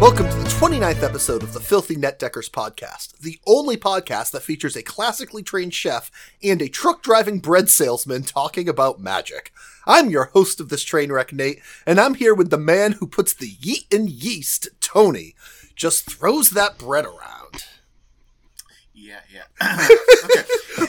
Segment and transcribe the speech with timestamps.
[0.00, 4.44] welcome to the 29th episode of the Filthy Net Deckers podcast, the only podcast that
[4.44, 6.08] features a classically trained chef
[6.40, 9.52] and a truck driving bread salesman talking about magic.
[9.86, 13.08] I'm your host of this train wreck, Nate, and I'm here with the man who
[13.08, 15.34] puts the yeet in yeast, Tony.
[15.74, 17.64] Just throws that bread around.
[18.94, 19.48] Yeah, yeah.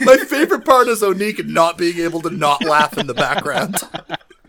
[0.02, 3.74] My favorite part is Onique not being able to not laugh in the background.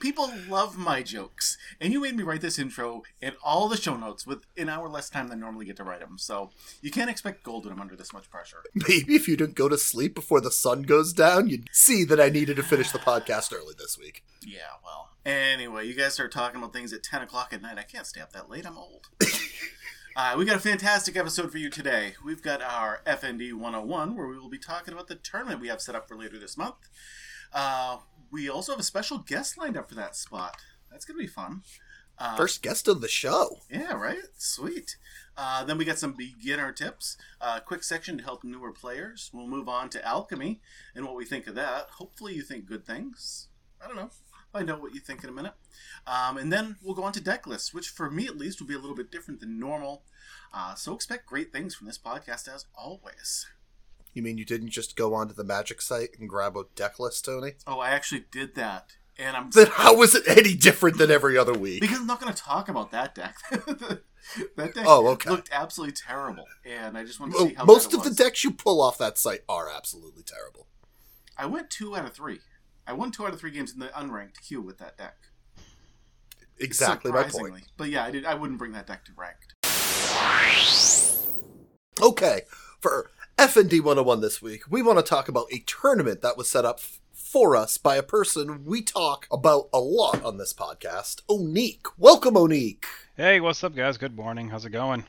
[0.00, 3.96] People love my jokes, and you made me write this intro and all the show
[3.96, 6.18] notes with an hour less time than I normally get to write them.
[6.18, 8.62] So you can't expect gold when I'm under this much pressure.
[8.74, 12.20] Maybe if you didn't go to sleep before the sun goes down, you'd see that
[12.20, 14.24] I needed to finish the podcast early this week.
[14.46, 15.10] Yeah, well.
[15.26, 17.78] Anyway, you guys start talking about things at 10 o'clock at night.
[17.78, 18.66] I can't stay up that late.
[18.66, 19.08] I'm old.
[20.16, 22.14] Uh, we got a fantastic episode for you today.
[22.24, 25.80] We've got our FND 101, where we will be talking about the tournament we have
[25.80, 26.88] set up for later this month.
[27.52, 27.98] Uh,
[28.30, 30.56] we also have a special guest lined up for that spot.
[30.90, 31.62] That's going to be fun.
[32.18, 33.60] Uh, First guest of the show.
[33.70, 34.18] Yeah, right?
[34.36, 34.96] Sweet.
[35.36, 39.30] Uh, then we got some beginner tips, a uh, quick section to help newer players.
[39.32, 40.60] We'll move on to alchemy
[40.96, 41.90] and what we think of that.
[41.98, 43.48] Hopefully, you think good things.
[43.82, 44.10] I don't know.
[44.52, 45.52] Find out what you think in a minute.
[46.06, 48.66] Um, and then we'll go on to deck lists, which for me at least will
[48.66, 50.02] be a little bit different than normal.
[50.52, 53.46] Uh, so expect great things from this podcast as always.
[54.18, 57.24] You mean you didn't just go onto the magic site and grab a deck list,
[57.24, 57.52] Tony?
[57.68, 58.94] Oh, I actually did that.
[59.16, 61.80] And I'm Then how was it any different than every other week?
[61.80, 63.36] because I'm not going to talk about that deck.
[63.50, 65.30] that deck Oh, okay.
[65.30, 68.50] looked absolutely terrible, and I just want to see how most of the decks you
[68.50, 70.66] pull off that site are absolutely terrible.
[71.36, 72.40] I went two out of three.
[72.88, 75.14] I won two out of three games in the unranked queue with that deck.
[76.58, 77.62] Exactly my point.
[77.76, 78.24] But yeah, I did.
[78.26, 79.54] I wouldn't bring that deck to ranked.
[82.02, 82.40] Okay,
[82.80, 86.64] for FND 101 this week, we want to talk about a tournament that was set
[86.64, 91.22] up f- for us by a person we talk about a lot on this podcast,
[91.30, 91.86] Onique.
[91.96, 92.86] Welcome, Onique.
[93.16, 93.96] Hey, what's up, guys?
[93.96, 94.48] Good morning.
[94.48, 95.04] How's it going?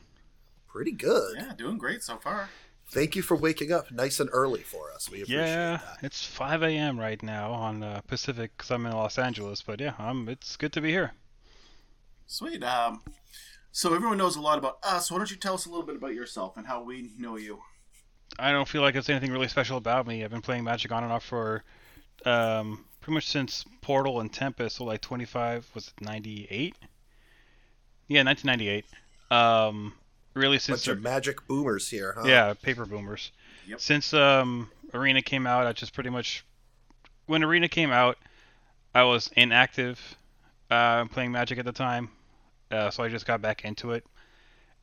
[0.68, 1.38] Pretty good.
[1.38, 2.50] Yeah, doing great so far.
[2.92, 5.10] Thank you for waking up nice and early for us.
[5.10, 5.98] We appreciate yeah, that.
[6.04, 7.00] it's 5 a.m.
[7.00, 9.64] right now on uh, Pacific because I'm in Los Angeles.
[9.64, 11.14] But yeah, um, it's good to be here.
[12.28, 12.64] Sweet.
[12.64, 13.02] Um,
[13.72, 15.10] so everyone knows a lot about us.
[15.10, 17.62] Why don't you tell us a little bit about yourself and how we know you?
[18.38, 20.24] I don't feel like it's anything really special about me.
[20.24, 21.64] I've been playing Magic on and off for
[22.26, 26.76] um, pretty much since Portal and Tempest, so like 25, was it 98?
[28.08, 28.86] Yeah, 1998.
[29.32, 29.94] Um,
[30.34, 32.28] really since Bunch of magic boomers here, huh?
[32.28, 33.32] Yeah, paper boomers.
[33.68, 33.80] Yep.
[33.80, 36.44] Since um, Arena came out, I just pretty much
[37.28, 38.18] when Arena came out,
[38.94, 40.00] I was inactive
[40.72, 42.10] uh, playing Magic at the time,
[42.72, 44.04] uh, so I just got back into it,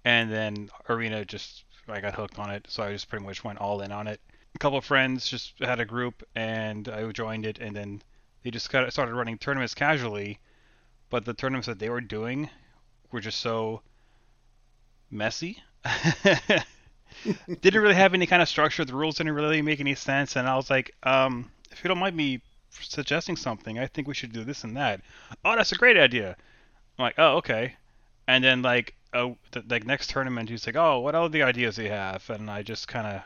[0.05, 3.59] and then Arena just I got hooked on it, so I just pretty much went
[3.59, 4.21] all in on it.
[4.55, 8.03] A couple friends just had a group, and I joined it, and then
[8.43, 10.39] they just got started running tournaments casually,
[11.11, 12.51] but the tournaments that they were doing
[13.13, 13.83] were just so
[15.11, 15.63] messy.
[17.61, 18.85] didn't really have any kind of structure.
[18.85, 21.99] The rules didn't really make any sense, and I was like, um, if you don't
[21.99, 25.01] mind me suggesting something, I think we should do this and that.
[25.45, 26.37] Oh, that's a great idea.
[26.99, 27.77] I'm like, oh, okay.
[28.29, 31.79] And then like, oh, the like next tournament, he's like, oh, what other the ideas
[31.79, 32.29] you have?
[32.31, 33.23] And I just kind of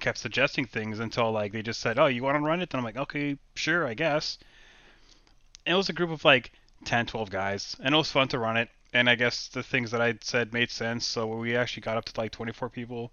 [0.00, 2.72] kept suggesting things until like they just said, oh, you want to run it?
[2.72, 4.38] And I'm like, okay, sure, I guess.
[5.66, 6.52] And it was a group of like
[6.84, 8.70] 10, 12 guys, and it was fun to run it.
[8.92, 12.06] And I guess the things that I said made sense, so we actually got up
[12.06, 13.12] to like 24 people.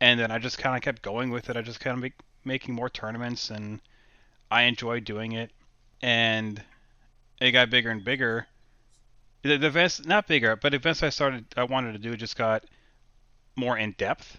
[0.00, 1.56] And then I just kind of kept going with it.
[1.56, 2.14] I just kind of make,
[2.44, 3.80] making more tournaments, and
[4.50, 5.50] I enjoyed doing it.
[6.02, 6.62] And
[7.40, 8.46] it got bigger and bigger.
[9.42, 12.64] The, the events, not bigger, but events I started, I wanted to do just got
[13.56, 14.38] more in depth.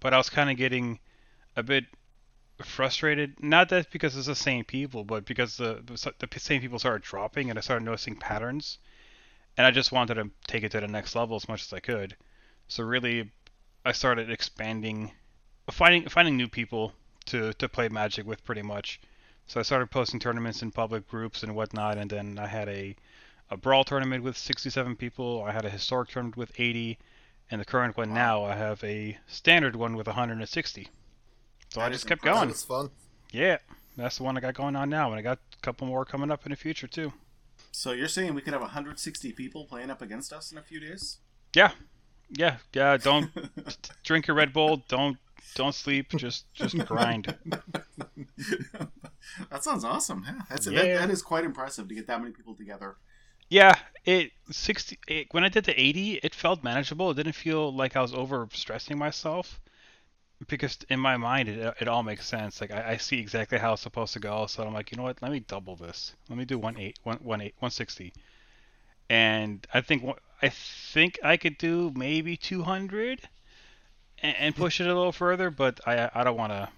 [0.00, 1.00] But I was kind of getting
[1.56, 1.86] a bit
[2.62, 3.42] frustrated.
[3.42, 7.50] Not that because it's the same people, but because the the same people started dropping,
[7.50, 8.78] and I started noticing patterns.
[9.56, 11.80] And I just wanted to take it to the next level as much as I
[11.80, 12.14] could.
[12.68, 13.30] So really,
[13.84, 15.12] I started expanding,
[15.70, 16.92] finding finding new people
[17.26, 19.00] to to play Magic with, pretty much.
[19.46, 22.96] So I started posting tournaments in public groups and whatnot, and then I had a
[23.50, 25.42] a brawl tournament with 67 people.
[25.44, 26.98] I had a historic tournament with 80,
[27.50, 30.88] and the current one now I have a standard one with 160.
[31.68, 32.40] So I just kept going.
[32.40, 32.90] That was fun.
[33.30, 33.58] Yeah,
[33.96, 36.30] that's the one I got going on now, and I got a couple more coming
[36.30, 37.12] up in the future too.
[37.72, 40.80] So you're saying we could have 160 people playing up against us in a few
[40.80, 41.18] days?
[41.54, 41.72] Yeah,
[42.30, 42.96] yeah, yeah.
[42.96, 43.30] Don't
[44.02, 44.82] drink your Red Bull.
[44.88, 45.18] Don't
[45.54, 46.10] don't sleep.
[46.10, 47.36] Just just grind.
[49.50, 50.24] that sounds awesome.
[50.26, 52.96] Yeah, that's That, that is quite impressive to get that many people together.
[53.48, 54.98] Yeah, it sixty.
[55.08, 57.10] It, when I did the eighty, it felt manageable.
[57.10, 59.60] It didn't feel like I was over stressing myself
[60.48, 62.60] because in my mind it it all makes sense.
[62.60, 64.46] Like I, I see exactly how it's supposed to go.
[64.46, 65.22] So I'm like, you know what?
[65.22, 66.14] Let me double this.
[66.28, 68.12] Let me do one eight one one eight one sixty.
[69.08, 70.04] and I think
[70.42, 73.28] I think I could do maybe 200
[74.18, 74.60] and, and hmm.
[74.62, 76.68] push it a little further, but I I don't want to.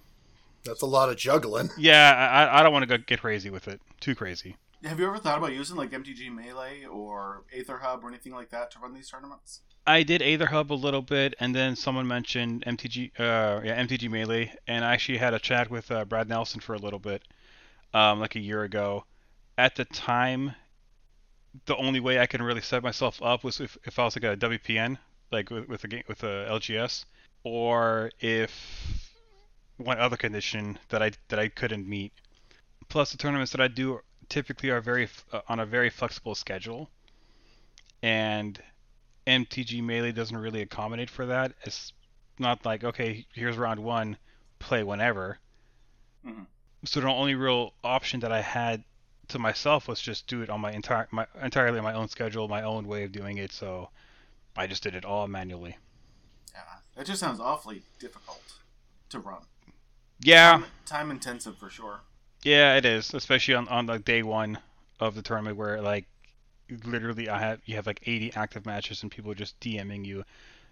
[0.63, 1.69] That's a lot of juggling.
[1.77, 3.81] Yeah, I I don't want to go get crazy with it.
[3.99, 4.55] Too crazy.
[4.83, 8.49] Have you ever thought about using like MTG Melee or Aether Hub or anything like
[8.51, 9.59] that to run these tournaments?
[9.85, 14.09] I did Aether Hub a little bit, and then someone mentioned MTG, uh, yeah, MTG
[14.09, 17.23] Melee, and I actually had a chat with uh, Brad Nelson for a little bit,
[17.93, 19.03] um, like a year ago.
[19.57, 20.55] At the time,
[21.65, 24.23] the only way I can really set myself up was if, if I was like
[24.23, 24.97] a WPN,
[25.29, 27.03] like with, with a game with a LGS,
[27.43, 29.11] or if
[29.75, 32.13] one other condition that I that I couldn't meet.
[32.87, 33.99] Plus, the tournaments that I do
[34.29, 36.89] typically are very uh, on a very flexible schedule,
[38.01, 38.61] and
[39.27, 41.53] MTG Melee doesn't really accommodate for that.
[41.63, 41.93] It's
[42.37, 44.17] not like okay, here's round one,
[44.59, 45.39] play whenever.
[46.25, 46.47] Mhm.
[46.85, 48.83] So the only real option that I had
[49.29, 52.47] to myself was just do it on my entire my entirely on my own schedule,
[52.47, 53.51] my own way of doing it.
[53.53, 53.91] So
[54.55, 55.77] I just did it all manually.
[56.53, 56.61] Yeah,
[56.95, 58.41] that just sounds awfully difficult
[59.09, 59.41] to run.
[60.21, 62.01] Yeah, Time, time intensive for sure.
[62.43, 64.57] Yeah, it is, especially on on the day one
[64.99, 66.05] of the tournament where like
[66.85, 70.23] literally I have you have like 80 active matches and people are just DMing you.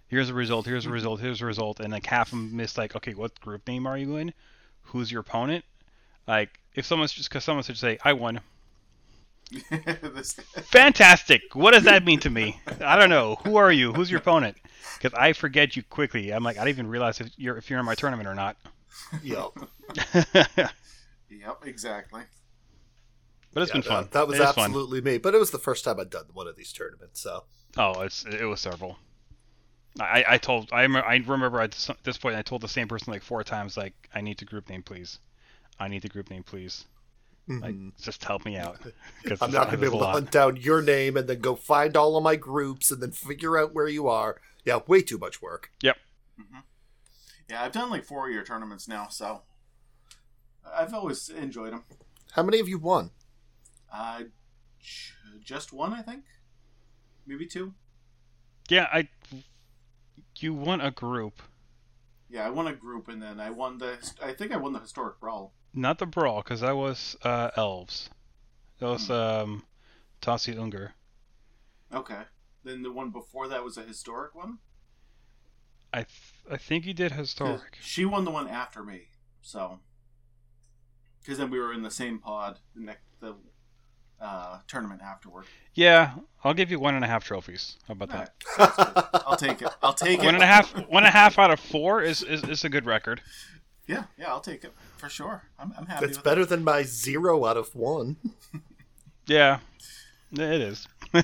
[0.08, 0.66] Here's a result.
[0.66, 0.94] Here's a mm-hmm.
[0.94, 1.20] result.
[1.20, 3.98] Here's a result, and like half of them miss like, okay, what group name are
[3.98, 4.34] you in?
[4.84, 5.66] Who's your opponent?
[6.28, 8.40] Like, if someone's just because someone should say, I won.
[10.72, 11.42] Fantastic.
[11.54, 12.60] What does that mean to me?
[12.82, 13.36] I don't know.
[13.44, 13.94] Who are you?
[13.94, 14.58] Who's your opponent?
[14.98, 16.32] Because I forget you quickly.
[16.32, 18.58] I'm like, I don't even realize if you're if you're in my tournament or not.
[19.24, 19.50] Yep.
[21.28, 22.22] but yep, exactly.
[23.54, 24.10] But it's Yeah, been that- fun.
[24.12, 24.66] That, was It is fun.
[24.66, 27.46] absolutely me, but it was the first time I'd done one of these tournaments, so
[27.78, 28.98] Oh, it's it was several.
[30.00, 32.88] I I told I remember, I remember at this- this point I told the same
[32.88, 35.20] person like four times like I need the group name please.
[35.80, 36.86] I need the group name please.
[37.48, 37.94] Like mhm.
[38.04, 38.78] just help me out.
[39.26, 41.56] 'Cause I'm not going to be able to hunt down your name and then go
[41.56, 44.42] find all of my groups and then figure out where you are.
[44.66, 45.72] Yeah, way too much work.
[45.82, 46.58] hmm
[47.50, 49.44] Yeah, I've done like four year tournaments now, so
[50.74, 51.84] I've always enjoyed them.
[52.32, 53.12] How many have you won?
[53.92, 54.24] Uh,
[54.80, 56.26] j- just one, I think,
[57.26, 57.74] maybe two.
[58.70, 59.08] Yeah, I
[60.40, 61.42] you won a group,
[62.30, 63.98] Yeah, I won a group, and then I won the.
[64.22, 65.54] I think I won the historic brawl.
[65.74, 68.10] not the brawl because that was uh, elves.
[68.80, 69.64] That was um
[70.22, 70.94] Tassi Unger.
[71.94, 72.24] Okay.
[72.64, 74.60] Then the one before that was a historic one.
[75.94, 77.78] I th- I think you did historic.
[77.82, 79.08] She won the one after me,
[79.42, 79.80] so.
[81.28, 83.36] Because then we were in the same pod the next the
[84.22, 85.44] uh, tournament afterward.
[85.74, 87.76] Yeah, I'll give you one and a half trophies.
[87.86, 88.34] How about that?
[88.58, 89.24] Alright.
[89.28, 89.68] I'll take it.
[89.84, 90.26] I'll take it.
[90.26, 90.72] One and a half.
[90.88, 93.20] One and a half out of four is, is, is a good record.
[93.88, 95.44] Yeah, yeah, I'll take it for sure.
[95.60, 96.06] I'm, I'm happy.
[96.06, 98.16] It's with better than my zero out of one.
[99.30, 99.60] Yeah,
[100.32, 100.88] it is.
[101.14, 101.20] All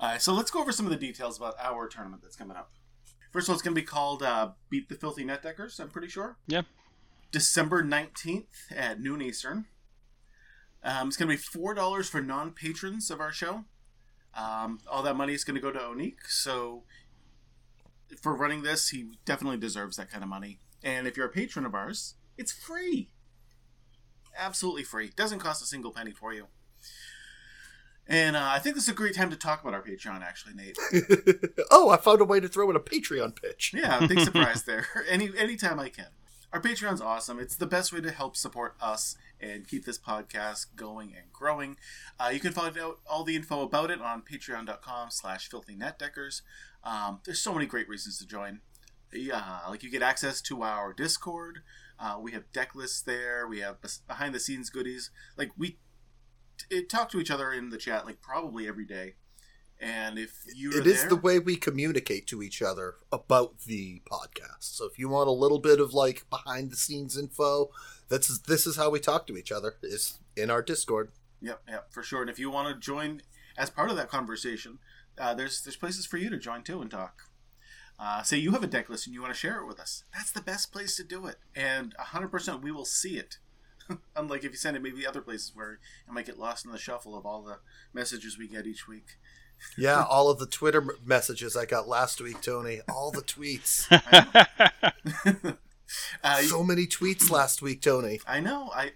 [0.00, 2.70] right, so let's go over some of the details about our tournament that's coming up.
[3.32, 5.80] First of all, it's going to be called uh, Beat the Filthy Net Deckers.
[5.80, 6.36] I'm pretty sure.
[6.46, 6.62] Yeah.
[7.32, 9.64] December 19th at noon Eastern.
[10.84, 13.64] Um, it's going to be four dollars for non-patrons of our show.
[14.34, 16.16] Um, all that money is going to go to Onik.
[16.28, 16.84] So
[18.20, 20.60] for running this, he definitely deserves that kind of money.
[20.82, 23.10] And if you're a patron of ours, it's free.
[24.36, 25.10] Absolutely free.
[25.14, 26.46] Doesn't cost a single penny for you.
[28.06, 30.54] And uh, I think this is a great time to talk about our Patreon, actually,
[30.54, 30.76] Nate.
[31.70, 33.72] oh, I found a way to throw in a Patreon pitch.
[33.74, 34.86] Yeah, big surprise there.
[35.08, 36.08] Any anytime I can.
[36.52, 37.38] Our Patreon's awesome.
[37.38, 41.78] It's the best way to help support us and keep this podcast going and growing.
[42.20, 46.42] Uh, you can find out all the info about it on patreon.com slash filthynetdeckers.
[46.84, 48.60] Um, there's so many great reasons to join.
[49.14, 51.60] Yeah, like you get access to our Discord.
[51.98, 53.46] Uh, we have deck lists there.
[53.48, 55.10] We have behind the scenes goodies.
[55.38, 55.78] Like we
[56.68, 59.14] t- talk to each other in the chat like probably every day.
[59.82, 64.00] And if you're It is there, the way we communicate to each other about the
[64.10, 64.60] podcast.
[64.60, 67.70] So if you want a little bit of like behind the scenes info,
[68.08, 71.10] that's this is how we talk to each other is in our Discord.
[71.40, 72.20] Yep, yep, for sure.
[72.20, 73.22] And if you want to join
[73.58, 74.78] as part of that conversation,
[75.18, 77.22] uh, there's there's places for you to join too and talk.
[77.98, 80.04] Uh, say you have a deck list and you want to share it with us.
[80.14, 83.38] That's the best place to do it, and 100% we will see it.
[84.16, 86.78] Unlike if you send it maybe other places where it might get lost in the
[86.78, 87.58] shuffle of all the
[87.92, 89.18] messages we get each week.
[89.78, 92.80] Yeah, all of the Twitter messages I got last week, Tony.
[92.88, 93.86] All the tweets.
[96.24, 98.20] uh, so many tweets last week, Tony.
[98.26, 98.70] I know.
[98.74, 98.92] I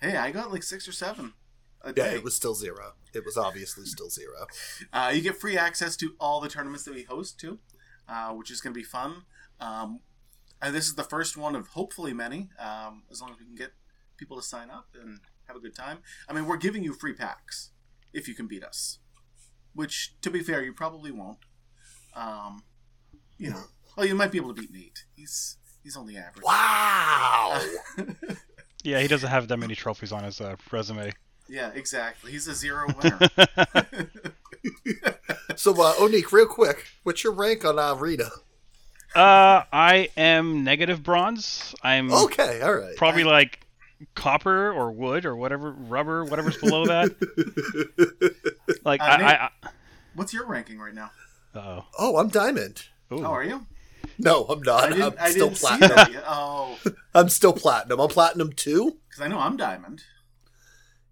[0.00, 1.34] hey, I got like six or seven.
[1.82, 2.14] A Yeah, day.
[2.16, 2.92] it was still zero.
[3.14, 4.46] It was obviously still zero.
[4.92, 7.58] Uh, you get free access to all the tournaments that we host too,
[8.08, 9.22] uh, which is going to be fun.
[9.60, 10.00] Um,
[10.60, 13.54] and this is the first one of hopefully many, um, as long as we can
[13.54, 13.72] get
[14.18, 15.98] people to sign up and have a good time.
[16.28, 17.70] I mean, we're giving you free packs.
[18.12, 18.98] if you can beat us.
[19.74, 21.38] Which, to be fair, you probably won't.
[22.14, 22.64] Um,
[23.38, 23.62] you know,
[23.96, 25.04] well, you might be able to beat Nate.
[25.16, 26.44] He's he's only average.
[26.44, 27.60] Wow.
[28.82, 31.12] Yeah, he doesn't have that many trophies on his uh, resume.
[31.50, 32.32] yeah, exactly.
[32.32, 33.18] He's a zero winner.
[35.54, 38.30] so, uh, Onik, real quick, what's your rank on Arena?
[39.14, 41.74] uh, I am negative bronze.
[41.82, 42.96] I'm Okay, all right.
[42.96, 43.60] probably like
[44.14, 47.10] copper or wood or whatever, rubber, whatever's below that.
[48.84, 49.50] Like Uh, I, Nate- I,
[50.14, 51.10] What's your ranking right now?
[51.54, 52.84] I uh oh, I'm diamond.
[53.10, 53.20] oh.
[53.22, 53.66] How are you?
[54.18, 54.82] No, I'm not.
[54.84, 55.18] I I'm didn't.
[55.20, 55.90] I still didn't platinum.
[55.96, 56.24] that.
[56.26, 56.78] Oh,
[57.14, 58.00] I'm still platinum.
[58.00, 58.98] I'm platinum two.
[59.08, 60.04] because I know I'm diamond.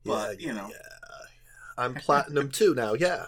[0.04, 0.68] Yeah, But, you know.
[0.71, 0.76] yeah.
[1.76, 2.95] I'm platinum two now.
[2.95, 3.26] Yeah,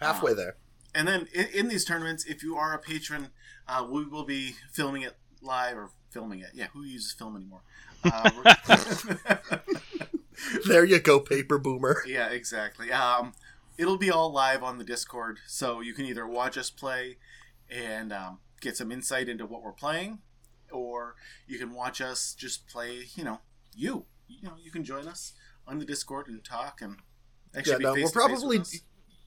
[0.00, 0.56] halfway there.
[0.94, 3.28] And then in, in these tournaments, if you are a patron,
[3.68, 6.50] uh, we will be filming it live or filming it.
[6.54, 7.62] Yeah, who uses film anymore?
[8.04, 8.30] Uh,
[10.66, 12.02] There you go, paper boomer.
[12.06, 12.92] yeah, exactly.
[12.92, 13.32] Um,
[13.78, 17.16] it'll be all live on the Discord, so you can either watch us play
[17.70, 20.18] and um, get some insight into what we're playing,
[20.70, 21.14] or
[21.48, 23.04] you can watch us just play.
[23.14, 23.40] You know,
[23.74, 24.04] you.
[24.28, 25.32] You know, you can join us
[25.66, 26.96] on the Discord and talk and
[27.56, 28.80] actually Yeah, be no, we're to face with probably us.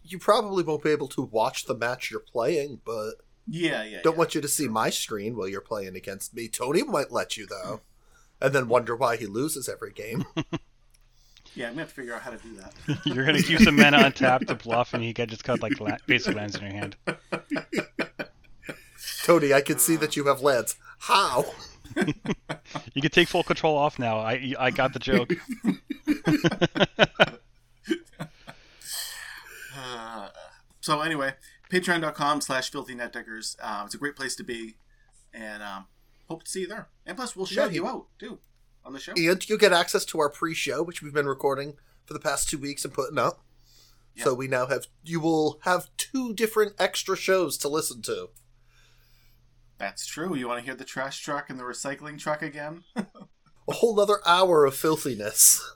[0.04, 3.14] you probably won't be able to watch the match you're playing, but
[3.50, 4.02] Yeah, yeah.
[4.04, 4.18] don't yeah.
[4.18, 6.48] want you to see my screen while you're playing against me.
[6.48, 7.82] Tony might let you though,
[8.40, 10.26] and then wonder why he loses every game.
[11.56, 12.74] Yeah, I'm gonna have to figure out how to do that.
[13.06, 15.80] You're gonna keep some mana on tap to bluff, and he can just cut like
[15.80, 16.96] la- basic lands in your hand.
[19.24, 20.76] Tony, I can see that you have lands.
[21.00, 21.46] How?
[22.94, 24.20] You can take full control off now.
[24.20, 25.32] I I got the joke.
[29.76, 30.30] Uh,
[30.82, 31.34] so anyway,
[31.70, 33.56] patreon.com slash filthy netdeckers.
[33.64, 34.76] Um, it's a great place to be,
[35.34, 35.88] and um,
[36.28, 36.88] hope to see you there.
[37.06, 38.40] And plus, we'll shout Yeah, you you- out too
[38.86, 39.14] on the show.
[39.16, 42.58] And you get access to our pre-show, which we've been recording for the past two
[42.58, 43.42] weeks and putting up.
[44.18, 48.32] So we now have you will have two different extra shows to listen to.
[49.78, 50.36] That's true.
[50.36, 52.84] You want to hear the trash truck and the recycling truck again?
[52.98, 53.06] A
[53.76, 55.76] whole other hour of filthiness.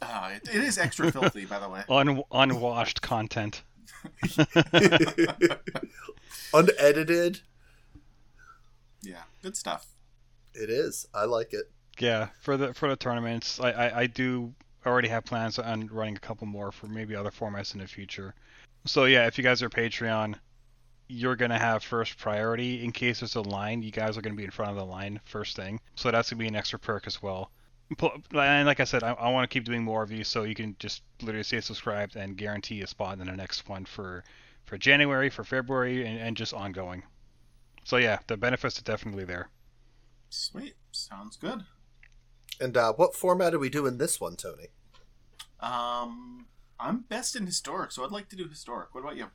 [0.00, 1.82] Uh, it, it is extra filthy, by the way.
[1.88, 3.62] Un- unwashed content.
[6.54, 7.40] Unedited.
[9.02, 9.86] Yeah, good stuff.
[10.54, 11.06] It is.
[11.14, 11.70] I like it.
[11.98, 14.52] Yeah, for the for the tournaments, I, I, I do
[14.84, 18.34] already have plans on running a couple more for maybe other formats in the future.
[18.84, 20.36] So yeah, if you guys are Patreon,
[21.08, 23.82] you're gonna have first priority in case there's a line.
[23.82, 26.40] You guys are gonna be in front of the line first thing, so that's gonna
[26.40, 27.50] be an extra perk as well.
[27.96, 30.42] Pl- And like I said, I, I want to keep doing more of these, so
[30.42, 34.24] you can just literally stay subscribed and guarantee a spot in the next one for
[34.64, 37.04] for January, for February, and, and just ongoing.
[37.84, 39.50] So yeah, the benefits are definitely there.
[40.28, 40.74] Sweet.
[40.90, 41.64] Sounds good.
[42.60, 44.68] And uh, what format are we doing this one, Tony?
[45.60, 46.46] Um,
[46.80, 48.94] I'm best in historic, so I'd like to do historic.
[48.94, 49.26] What about you?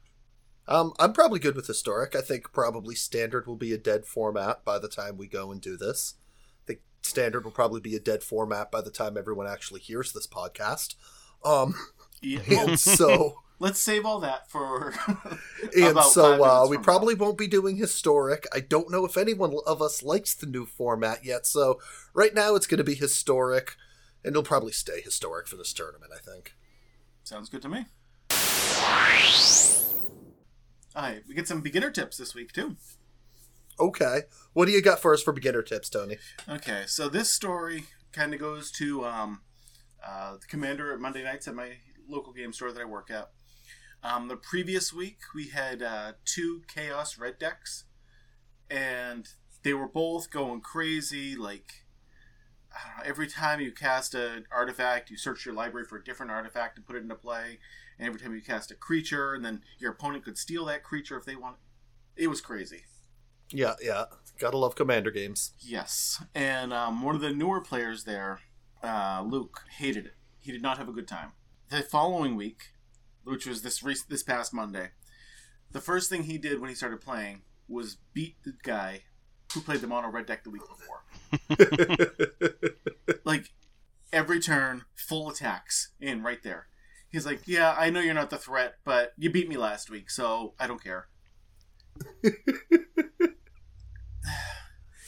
[0.67, 2.15] Um, I'm probably good with historic.
[2.15, 5.61] I think probably standard will be a dead format by the time we go and
[5.61, 6.15] do this.
[7.01, 10.95] Standard will probably be a dead format by the time everyone actually hears this podcast.
[11.43, 11.75] Um,
[12.21, 14.93] Yeah, and so let's save all that for.
[15.75, 18.45] and so uh, we probably won't be doing historic.
[18.53, 21.45] I don't know if anyone of us likes the new format yet.
[21.45, 21.79] So
[22.13, 23.75] right now it's going to be historic,
[24.23, 26.11] and it'll probably stay historic for this tournament.
[26.15, 26.53] I think.
[27.23, 27.85] Sounds good to me.
[30.93, 32.75] All right, we get some beginner tips this week too.
[33.81, 34.21] Okay,
[34.53, 36.17] what do you got for us for beginner tips, Tony?
[36.47, 39.41] Okay, so this story kind of goes to um,
[40.05, 41.71] uh, the commander at Monday nights at my
[42.07, 43.31] local game store that I work at.
[44.03, 47.85] Um, the previous week, we had uh, two Chaos Red decks,
[48.69, 49.27] and
[49.63, 51.35] they were both going crazy.
[51.35, 51.85] Like,
[52.71, 56.77] know, every time you cast an artifact, you search your library for a different artifact
[56.77, 57.57] and put it into play.
[57.97, 61.17] And every time you cast a creature, and then your opponent could steal that creature
[61.17, 61.55] if they want.
[62.15, 62.83] It was crazy.
[63.51, 64.05] Yeah, yeah,
[64.39, 65.53] gotta love commander games.
[65.59, 68.39] Yes, and um, one of the newer players there,
[68.83, 70.15] uh, Luke, hated it.
[70.39, 71.33] He did not have a good time.
[71.69, 72.71] The following week,
[73.23, 74.89] which was this re- this past Monday,
[75.71, 79.03] the first thing he did when he started playing was beat the guy
[79.53, 81.03] who played the mono red deck the week before.
[83.25, 83.51] like
[84.11, 86.67] every turn, full attacks in right there.
[87.09, 90.09] He's like, "Yeah, I know you're not the threat, but you beat me last week,
[90.09, 91.07] so I don't care."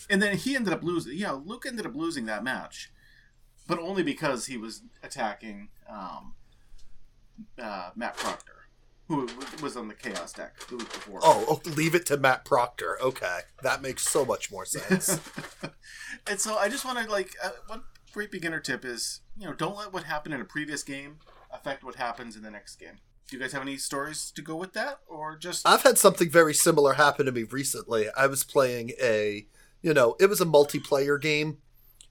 [0.09, 1.17] and then he ended up losing.
[1.17, 2.91] Yeah, Luke ended up losing that match,
[3.67, 6.33] but only because he was attacking um,
[7.61, 8.67] uh, Matt Proctor,
[9.07, 9.27] who
[9.61, 11.19] was on the Chaos deck the week before.
[11.23, 12.97] Oh, oh, leave it to Matt Proctor.
[13.01, 15.19] Okay, that makes so much more sense.
[16.27, 17.83] and so I just want to like, uh, what,
[18.13, 21.17] great beginner tip is you know don't let what happened in a previous game
[21.51, 22.99] affect what happens in the next game.
[23.29, 26.29] Do you guys have any stories to go with that, or just I've had something
[26.29, 28.07] very similar happen to me recently.
[28.15, 29.47] I was playing a,
[29.83, 31.59] you know, it was a multiplayer game.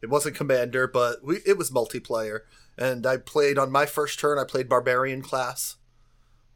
[0.01, 2.41] It wasn't Commander, but we, it was multiplayer.
[2.79, 5.77] And I played on my first turn, I played Barbarian class.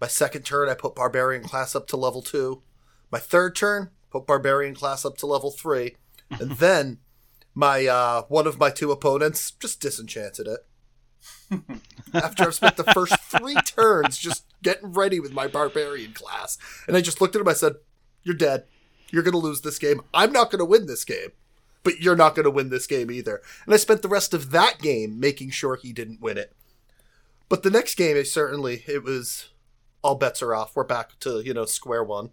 [0.00, 2.62] My second turn, I put Barbarian class up to level two.
[3.10, 5.96] My third turn, put Barbarian class up to level three.
[6.30, 6.98] And then
[7.54, 10.60] my uh, one of my two opponents just disenchanted it.
[12.14, 16.96] After I've spent the first three turns just getting ready with my barbarian class, and
[16.96, 17.48] I just looked at him.
[17.48, 17.76] I said,
[18.22, 18.64] "You're dead.
[19.10, 20.00] You're going to lose this game.
[20.12, 21.30] I'm not going to win this game,
[21.82, 24.50] but you're not going to win this game either." And I spent the rest of
[24.50, 26.52] that game making sure he didn't win it.
[27.48, 29.48] But the next game, it certainly it was
[30.02, 30.74] all bets are off.
[30.76, 32.30] We're back to you know square one.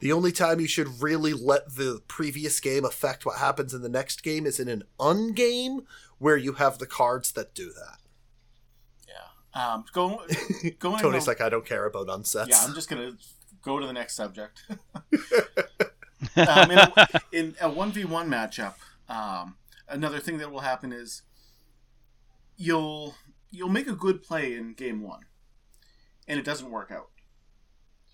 [0.00, 3.88] The only time you should really let the previous game affect what happens in the
[3.88, 5.84] next game is in an ungame
[6.18, 7.98] where you have the cards that do that.
[9.06, 9.72] yeah?
[9.74, 10.20] Um, go
[10.80, 10.98] going.
[11.00, 12.48] Tony's on- like, I don't care about unsets.
[12.48, 13.12] yeah, I'm just gonna
[13.62, 14.64] go to the next subject.
[16.36, 18.74] um, in, a, in a one v one matchup,
[19.08, 19.56] um,
[19.88, 21.22] another thing that will happen is
[22.56, 23.14] you'll
[23.50, 25.22] you'll make a good play in game one,
[26.28, 27.10] and it doesn't work out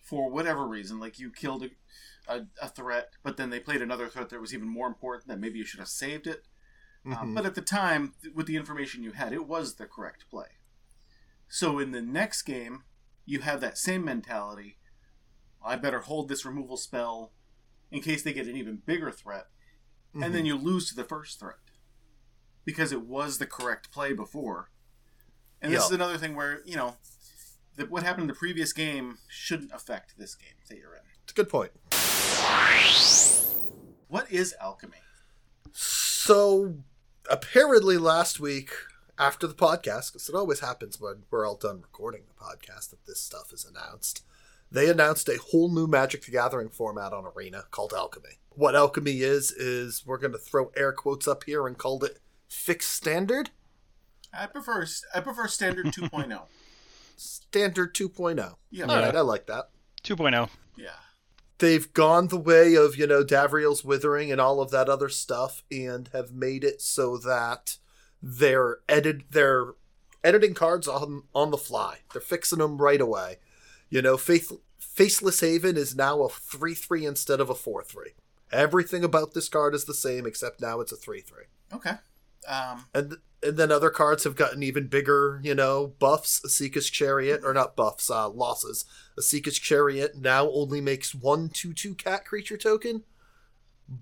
[0.02, 0.99] for whatever reason.
[0.99, 4.55] Like you killed a, a, a threat, but then they played another threat that was
[4.55, 5.28] even more important.
[5.28, 6.45] That maybe you should have saved it.
[7.07, 7.35] Um, Mhm.
[7.35, 10.49] but at the time, with the information you had, it was the correct play.
[11.49, 12.83] So in the next game,
[13.25, 14.78] you have that same mentality.
[15.65, 17.33] I better hold this removal spell
[17.91, 19.47] in case they get an even bigger threat,
[20.15, 20.47] and then mhm.
[20.47, 21.57] you lose to the first threat
[22.65, 24.71] because it was the correct play before.
[25.61, 26.95] And this is another thing where you know
[27.77, 31.03] the, what happened in the previous game shouldn't affect this game that you're in.
[31.23, 31.73] It's a good point.
[34.09, 34.99] What is alchemy?
[35.73, 36.75] So
[37.31, 38.71] apparently last week
[39.18, 43.07] after the podcast, because it always happens when we're all done recording the podcast that
[43.07, 44.25] this stuff is announced,
[44.70, 48.38] they announced a whole new Magic the Gathering format on Arena called Alchemy.
[48.50, 52.18] What Alchemy is is we're going to throw air quotes up here and called it
[52.48, 53.50] fixed standard,
[54.33, 55.90] I prefer I prefer standard oh.
[55.90, 56.42] 2.0.
[57.16, 58.54] standard 2.0.
[58.70, 59.70] Yeah, All right, I like that.
[60.04, 60.48] 2.0.
[60.76, 60.88] yeah.
[61.59, 65.62] they've gone the way of you know Davriel's withering and all of that other stuff,
[65.70, 67.76] and have made it so that
[68.22, 69.74] they're edit they're
[70.24, 71.98] editing cards on on the fly.
[72.12, 73.38] They're fixing them right away.
[73.90, 78.12] You know, Faith, Faceless Haven is now a three three instead of a four three.
[78.53, 81.44] Everything about this card is the same except now it's a three three.
[81.72, 81.94] Okay.
[82.46, 86.40] Um, And and then other cards have gotten even bigger, you know, buffs.
[86.44, 88.85] Esika's Chariot, or not buffs, uh, losses.
[89.16, 93.05] Esika's Chariot now only makes one 2 2 cat creature token,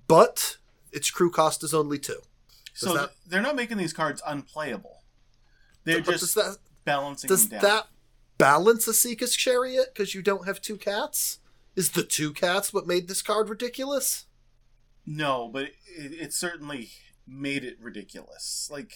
[0.09, 0.57] but
[0.93, 2.21] its crew cost is only two.
[2.73, 5.03] so that- they're not making these cards unplayable.
[5.85, 7.71] They're just that balancing does them down.
[7.71, 7.87] that
[8.39, 11.39] balance Esika's Chariot because you don't have two cats?
[11.75, 14.27] Is the two cats what made this card ridiculous?
[15.05, 16.91] No, but it, it certainly
[17.27, 18.69] made it ridiculous.
[18.73, 18.93] Like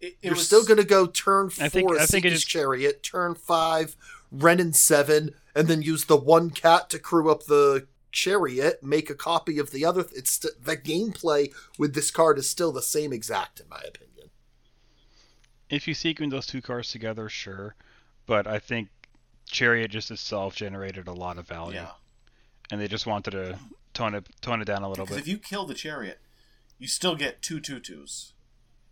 [0.00, 2.30] it, it You're was still going to go turn four I think- I think it
[2.30, 3.96] just- Chariot, turn five
[4.34, 9.14] Renin seven, and then use the one cat to crew up the chariot, make a
[9.14, 10.02] copy of the other.
[10.02, 13.80] Th- it's st- the gameplay with this card is still the same exact, in my
[13.86, 14.30] opinion.
[15.68, 17.74] If you sequence those two cards together, sure.
[18.26, 18.88] But I think
[19.46, 21.76] Chariot just itself generated a lot of value.
[21.76, 21.90] yeah.
[22.70, 23.58] And they just wanted to
[23.94, 25.22] tone it tone it down a little Because bit.
[25.22, 26.18] if you kill the chariot,
[26.78, 28.32] you still get two two twos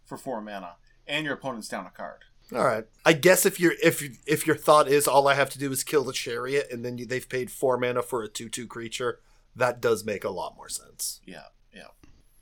[0.05, 2.20] for four mana, and your opponent's down a card.
[2.55, 2.85] All right.
[3.05, 5.83] I guess if your if if your thought is all I have to do is
[5.83, 9.18] kill the chariot, and then you, they've paid four mana for a two two creature,
[9.57, 11.20] that does make a lot more sense.
[11.27, 11.44] Yeah,
[11.75, 11.88] yeah.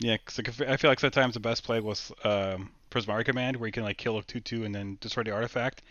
[0.00, 0.16] yeah.
[0.24, 3.84] Because I feel like sometimes the best play was um, Prismari Command, where you can
[3.84, 5.82] like kill a two-two and then destroy the artifact,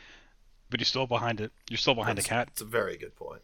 [0.71, 1.51] but you're still behind it.
[1.69, 2.47] You're still behind That's- a cat.
[2.51, 3.41] It's a very good point.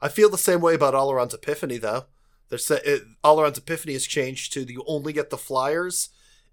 [0.00, 2.06] I feel the same way about Alrund's Epiphany, though.
[2.48, 6.08] There's it, Alrund's Epiphany has changed to you only get the flyers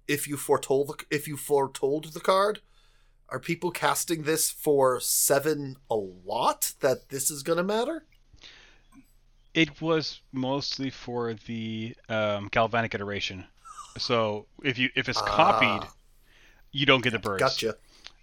[0.08, 2.60] if you foretold the, if you foretold the card.
[3.30, 6.74] Are people casting this for seven a lot?
[6.82, 8.06] That this is going to matter?
[9.54, 13.46] It was mostly for the um, galvanic iteration.
[13.98, 15.94] So if you if it's copied, Ah.
[16.72, 17.40] you don't get the burst.
[17.42, 17.76] Gotcha.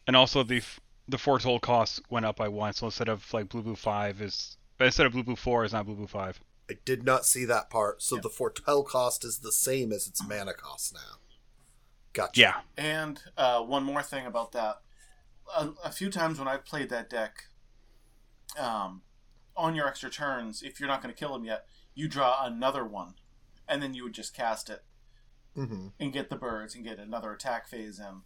[0.07, 0.62] And also the
[1.09, 2.73] the foretold cost went up by one.
[2.75, 5.73] So instead of like blue blue five is but instead of blue blue four is
[5.73, 6.40] not blue blue five.
[6.71, 8.03] I did not see that part.
[8.03, 8.21] So Yeah.
[8.23, 11.16] the foretell cost is the same as its mana cost now.
[12.12, 12.40] Gotcha.
[12.40, 12.61] Yeah.
[12.77, 14.83] And uh, one more thing about that:
[15.57, 17.44] a, a few times when I've played that deck,
[18.59, 19.03] um,
[19.57, 22.85] on your extra turns, if you're not going to kill him yet, you draw another
[22.85, 23.14] one,
[23.68, 24.85] and then you would just cast it.
[25.57, 25.88] Mm-hmm.
[25.99, 28.23] and get the birds and get another attack phase in.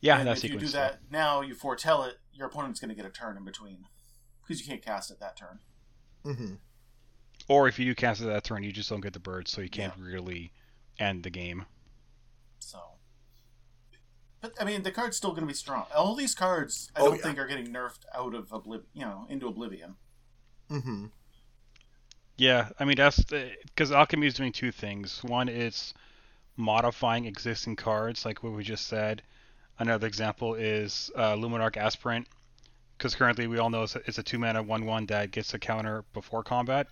[0.00, 2.18] Yeah, and that if you do that now, you foretell it.
[2.32, 3.84] Your opponent's going to get a turn in between
[4.42, 5.58] because you can't cast it that turn.
[6.24, 6.54] Mm-hmm.
[7.48, 9.60] Or if you do cast it that turn, you just don't get the birds, so
[9.60, 10.52] you can't really
[10.98, 11.64] end the game.
[12.60, 12.78] So,
[14.40, 15.86] but I mean, the card's still going to be strong.
[15.96, 17.22] All these cards, I Oh, don't yeah.
[17.22, 19.96] think are getting nerfed out of oblivion, you know, into oblivion.
[20.70, 21.06] Mm-hmm.
[22.36, 25.24] Yeah, I mean that's because alchemy is doing two things.
[25.24, 25.92] One is
[26.56, 29.22] modifying existing cards, like what we just said.
[29.78, 32.26] Another example is uh, Luminarch Aspirant,
[32.96, 35.54] because currently we all know it's a, it's a two mana one one that gets
[35.54, 36.88] a counter before combat.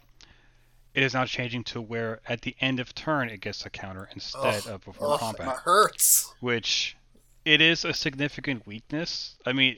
[0.94, 4.08] It is now changing to where at the end of turn it gets a counter
[4.14, 4.74] instead Ugh.
[4.74, 6.32] of before Ugh, combat, It hurts.
[6.40, 6.96] which
[7.44, 9.36] it is a significant weakness.
[9.44, 9.76] I mean,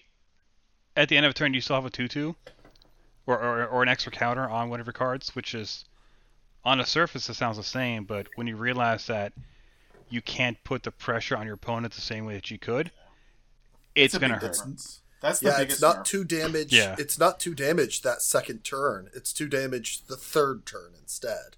[0.96, 2.36] at the end of a turn you still have a two two,
[3.26, 5.84] or, or or an extra counter on one of your cards, which is
[6.64, 9.32] on the surface it sounds the same, but when you realize that
[10.10, 12.90] you can't put the pressure on your opponent the same way that you could,
[13.94, 14.52] it's, a gonna hurt.
[14.52, 15.00] difference.
[15.20, 16.04] That's the Yeah, biggest it's not nerf.
[16.04, 16.72] two damage.
[16.72, 16.94] Yeah.
[16.98, 19.10] It's not two damage that second turn.
[19.14, 21.56] It's two damage the third turn instead.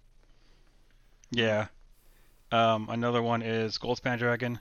[1.31, 1.67] Yeah.
[2.51, 4.59] Um, another one is Goldspan Dragon.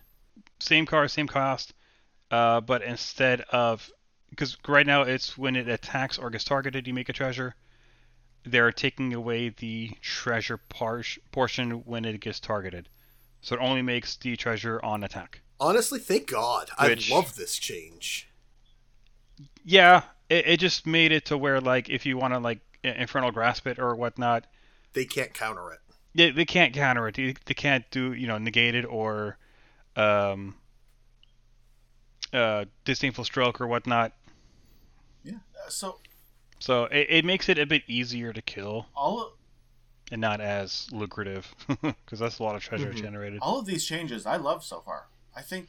[0.59, 1.73] Same card, same cost,
[2.29, 3.89] uh, but instead of
[4.29, 7.55] because right now it's when it attacks or gets targeted, you make a treasure.
[8.45, 12.89] They're taking away the treasure par- portion when it gets targeted,
[13.41, 15.41] so it only makes the treasure on attack.
[15.59, 16.69] Honestly, thank God.
[16.81, 18.29] Which- I love this change.
[19.63, 23.31] Yeah, it, it just made it to where like if you want to like infernal
[23.31, 24.45] grasp it or whatnot,
[24.93, 25.79] They can't counter it.
[26.15, 27.15] they, they can't counter it.
[27.15, 29.37] They, they can't do you know negate it or
[29.95, 30.55] um,
[32.33, 34.13] uh, disdainful stroke or whatnot.
[35.23, 35.33] Yeah.
[35.65, 35.99] Uh, So
[36.59, 39.31] So it, it makes it a bit easier to kill all of,
[40.11, 43.01] and not as lucrative because that's a lot of treasure Mhm.
[43.01, 43.39] generated.
[43.41, 45.07] all of these changes I love so far.
[45.35, 45.67] I think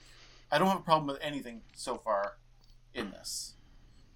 [0.50, 2.36] I don't have a problem with anything so far
[2.94, 3.54] in this.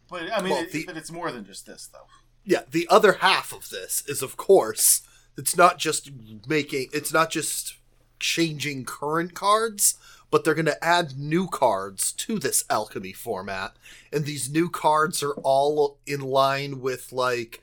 [0.08, 2.06] But I mean, Well, it- but it's more than just this, though.
[2.44, 5.02] Yeah, the other half of this is, of course,
[5.36, 6.10] it's not just
[6.46, 7.76] making, it's not just
[8.20, 9.94] changing current cards,
[10.30, 13.76] but they're going to add new cards to this alchemy format,
[14.12, 17.62] and these new cards are all in line with like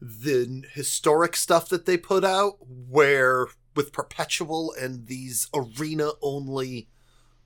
[0.00, 6.88] the historic stuff that they put out, where with perpetual and these arena only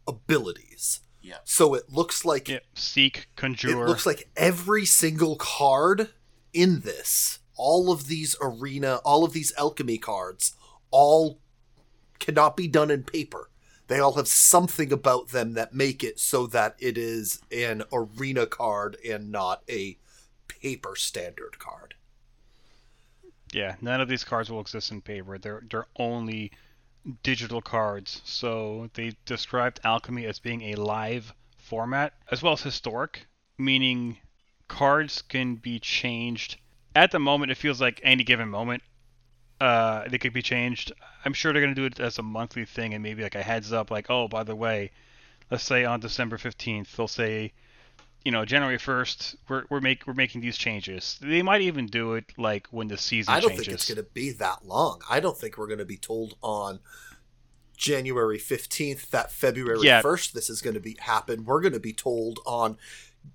[0.07, 1.01] abilities.
[1.23, 1.39] Yeah.
[1.45, 3.71] So it looks like Yeah, seek, conjure.
[3.71, 6.11] it looks like every single card
[6.53, 10.55] in this, all of these arena, all of these alchemy cards,
[10.91, 11.39] all
[12.19, 13.51] cannot be done in paper.
[13.87, 18.47] They all have something about them that make it so that it is an arena
[18.47, 19.99] card and not a
[20.49, 21.95] paper standard card.
[23.53, 25.39] Yeah, none of these cards will exist in paper.
[25.39, 26.53] They're they're only
[27.23, 28.21] digital cards.
[28.25, 34.19] So they described alchemy as being a live format as well as historic, meaning
[34.69, 36.59] cards can be changed
[36.95, 37.53] at the moment.
[37.53, 38.83] It feels like any given moment,
[39.61, 40.93] uh, they could be changed.
[41.25, 43.73] I'm sure they're gonna do it as a monthly thing and maybe like a heads
[43.73, 44.91] up, like oh by the way,
[45.51, 47.53] let's say on December 15th they'll say.
[48.25, 51.19] You know, January first, we're we're make we're making these changes.
[51.23, 53.67] They might even do it like when the season I don't changes.
[53.67, 55.01] think it's going to be that long.
[55.09, 56.81] I don't think we're going to be told on
[57.79, 60.03] January 15th that February Yeah.
[60.03, 61.47] 1st this is going to be happen.
[61.47, 62.77] We're going to be told on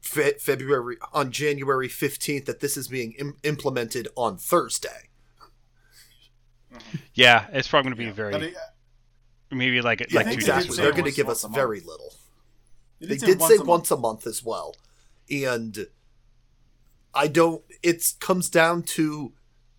[0.02, 5.10] fe- February on January 15th that this is being Im- implemented on Thursday.
[7.16, 8.30] Yeah, it's probably going to be Yeah.
[8.30, 8.56] very it,
[9.52, 10.46] maybe like Yeah, like two think days.
[10.48, 10.64] they exactly.
[10.64, 12.14] did or say They're going to give us very little.
[13.00, 14.76] They say did once say a once a month as well.
[15.30, 15.88] And
[17.14, 19.34] I don't it comes down to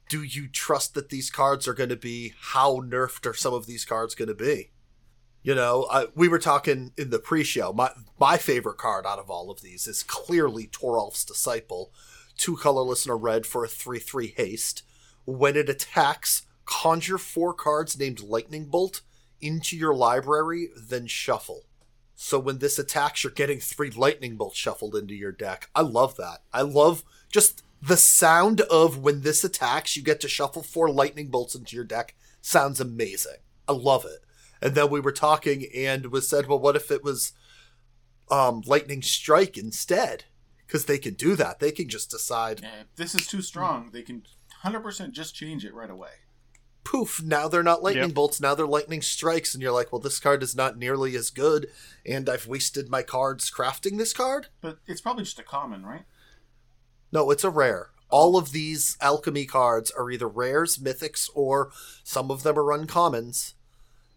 [0.09, 3.67] do you trust that these cards are going to be how nerfed are some of
[3.67, 4.71] these cards going to be?
[5.43, 7.73] You know, I, we were talking in the pre-show.
[7.73, 11.93] My my favorite card out of all of these is clearly Toralf's Disciple,
[12.37, 14.83] two colorless and a red for a three-three haste.
[15.25, 19.03] When it attacks, conjure four cards named Lightning Bolt
[19.41, 21.66] into your library, then shuffle.
[22.19, 25.69] So when this attacks, you're getting three lightning bolts shuffled into your deck.
[25.75, 26.39] I love that.
[26.51, 31.29] I love just the sound of when this attacks, you get to shuffle four lightning
[31.29, 32.15] bolts into your deck.
[32.41, 33.37] Sounds amazing.
[33.69, 34.25] I love it.
[34.63, 37.35] And then we were talking and was said, well, what if it was
[38.31, 40.25] um, lightning strike instead?
[40.67, 41.61] Because they can do that.
[41.61, 44.23] They can just decide, Yeah, if this is too strong, they can
[44.65, 46.11] 100% just change it right away.
[46.87, 48.15] Poof, now they're not lightning Yep.
[48.15, 49.53] bolts, now they're lightning strikes.
[49.53, 51.67] And you're like, well, this card is not nearly as good.
[52.07, 54.47] And I've wasted my cards crafting this card?
[54.61, 56.05] But it's probably just a common, right?
[57.13, 57.91] No, it's a rare.
[57.93, 58.03] Oh.
[58.11, 61.73] All of these alchemy cards are either rares, mythics, or
[62.05, 63.55] some of them are uncommons.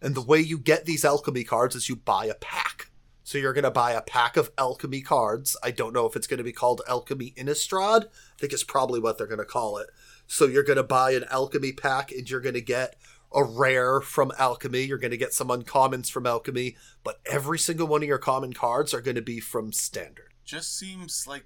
[0.01, 2.88] And the way you get these alchemy cards is you buy a pack.
[3.29, 5.55] So you're going to buy a pack of alchemy cards.
[5.61, 8.05] I don't know if it's going to be called Alchemy Innistrad.
[8.05, 9.91] I think it's probably what they're going to call it.
[10.25, 12.95] So you're going to buy an alchemy pack and you're going to get
[13.31, 14.81] a rare from alchemy.
[14.81, 18.51] You're going to get some uncommons from alchemy, but every single one of your common
[18.51, 20.33] cards are going to be from standard.
[20.43, 21.45] Just seems like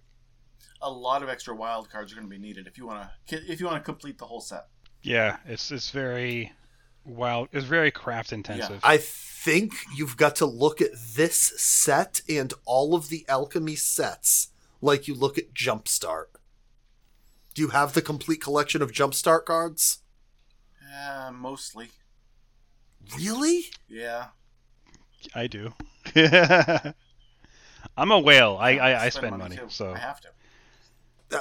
[0.81, 3.41] a lot of extra wild cards are going to be needed if you want to
[3.51, 4.67] if you want to complete the whole set.
[5.01, 6.53] Yeah, it's it's very
[7.05, 7.49] wild.
[7.51, 8.79] It's very craft intensive.
[8.83, 14.49] I think you've got to look at this set and all of the alchemy sets
[14.81, 16.25] like you look at Jumpstart.
[17.53, 19.99] Do you have the complete collection of Jumpstart cards?
[20.93, 21.89] Uh, mostly.
[23.17, 23.65] Really?
[23.87, 24.27] Yeah.
[25.35, 25.73] I do.
[27.97, 28.57] I'm a whale.
[28.59, 29.65] I I, I spend money, too.
[29.69, 30.29] so I have to.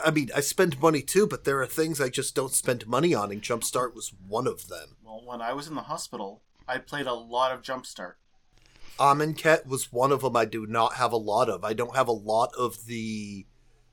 [0.05, 3.15] I mean, I spend money too, but there are things I just don't spend money
[3.15, 4.97] on, and Jumpstart was one of them.
[5.25, 8.15] When I was in the hospital, I played a lot of Jumpstart.
[8.99, 11.65] Amonkhet was one of them I do not have a lot of.
[11.65, 13.47] I don't have a lot of the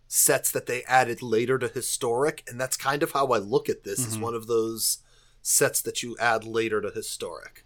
[0.08, 3.84] sets that they added later to historic, and that's kind of how I look at
[3.84, 4.00] this.
[4.00, 4.22] Is Mhm.
[4.22, 5.00] one of those
[5.42, 7.66] sets that you add later to historic.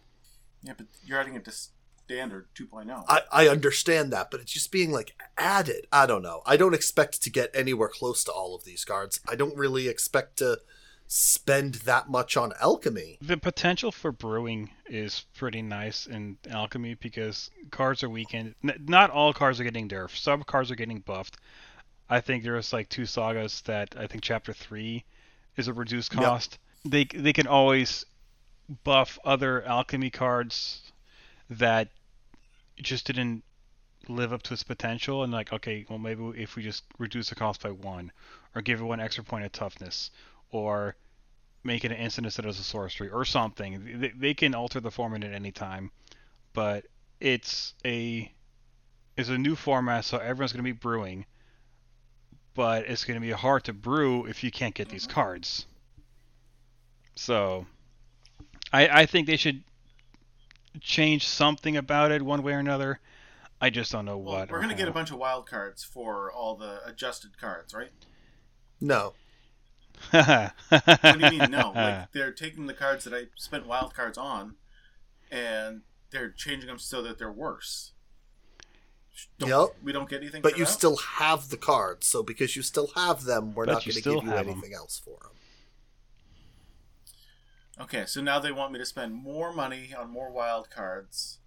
[0.62, 2.54] Yeah, but you're adding it to standard oh.
[2.54, 3.06] 2.0.
[3.08, 5.88] I, I understand that, but it's just being like added.
[5.92, 6.42] I don't know.
[6.46, 9.20] I don't expect to get anywhere close to all of these cards.
[9.28, 10.60] I don't really expect to
[11.08, 13.18] spend that much on alchemy.
[13.22, 18.56] the potential for brewing is pretty nice in alchemy because cards are weakened.
[18.64, 20.18] N- not all cards are getting nerfed.
[20.18, 21.38] Some cards are getting buffed.
[22.10, 25.04] I think there's like two sagas that I think chapter three
[25.58, 26.24] is a reduced Yep.
[26.24, 26.60] cost.
[26.86, 28.06] They they can always
[28.84, 30.82] buff other alchemy cards
[31.50, 31.90] that
[32.82, 33.44] just didn't
[34.10, 37.36] live up to its potential and like okay well maybe if we just reduce the
[37.36, 38.12] cost by one
[38.56, 40.12] or give it one extra point of toughness
[40.54, 40.96] or
[41.64, 44.92] make it an instant instead of a sorcery or something they, they can alter the
[44.92, 45.92] format at any time
[46.54, 46.86] but
[47.20, 48.32] it's a
[49.16, 51.26] it's a new format so everyone's going to be brewing
[52.54, 55.66] but it's going to be hard to brew if you can't get these cards
[57.16, 57.66] so
[58.72, 59.64] i i think they should
[60.82, 63.00] change something about it one way or another
[63.62, 65.84] i just don't know well, what we're going to get a bunch of wild cards
[65.84, 67.92] for all the adjusted cards, right?
[68.82, 69.14] No.
[70.12, 70.54] What
[71.02, 71.72] do you mean no?
[71.76, 74.56] Like they're taking the cards that I spent wild cards on,
[75.32, 77.92] and they're changing them so that they're worse.
[79.38, 79.76] Don't, Yep.
[79.84, 80.42] We don't get anything.
[80.42, 80.72] But you that?
[80.72, 84.02] still have the cards, so because you still have them, we're But not going to
[84.02, 84.50] give you have 'em.
[84.54, 85.32] anything else for them.
[87.80, 91.40] Okay, so now they want me to spend more money on more wild cards.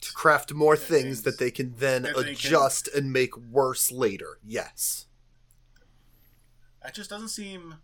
[0.00, 3.36] To craft more That things that they can then that they can- adjust and make
[3.36, 4.38] worse later.
[4.44, 5.06] Yes.
[6.84, 7.76] That just doesn't seem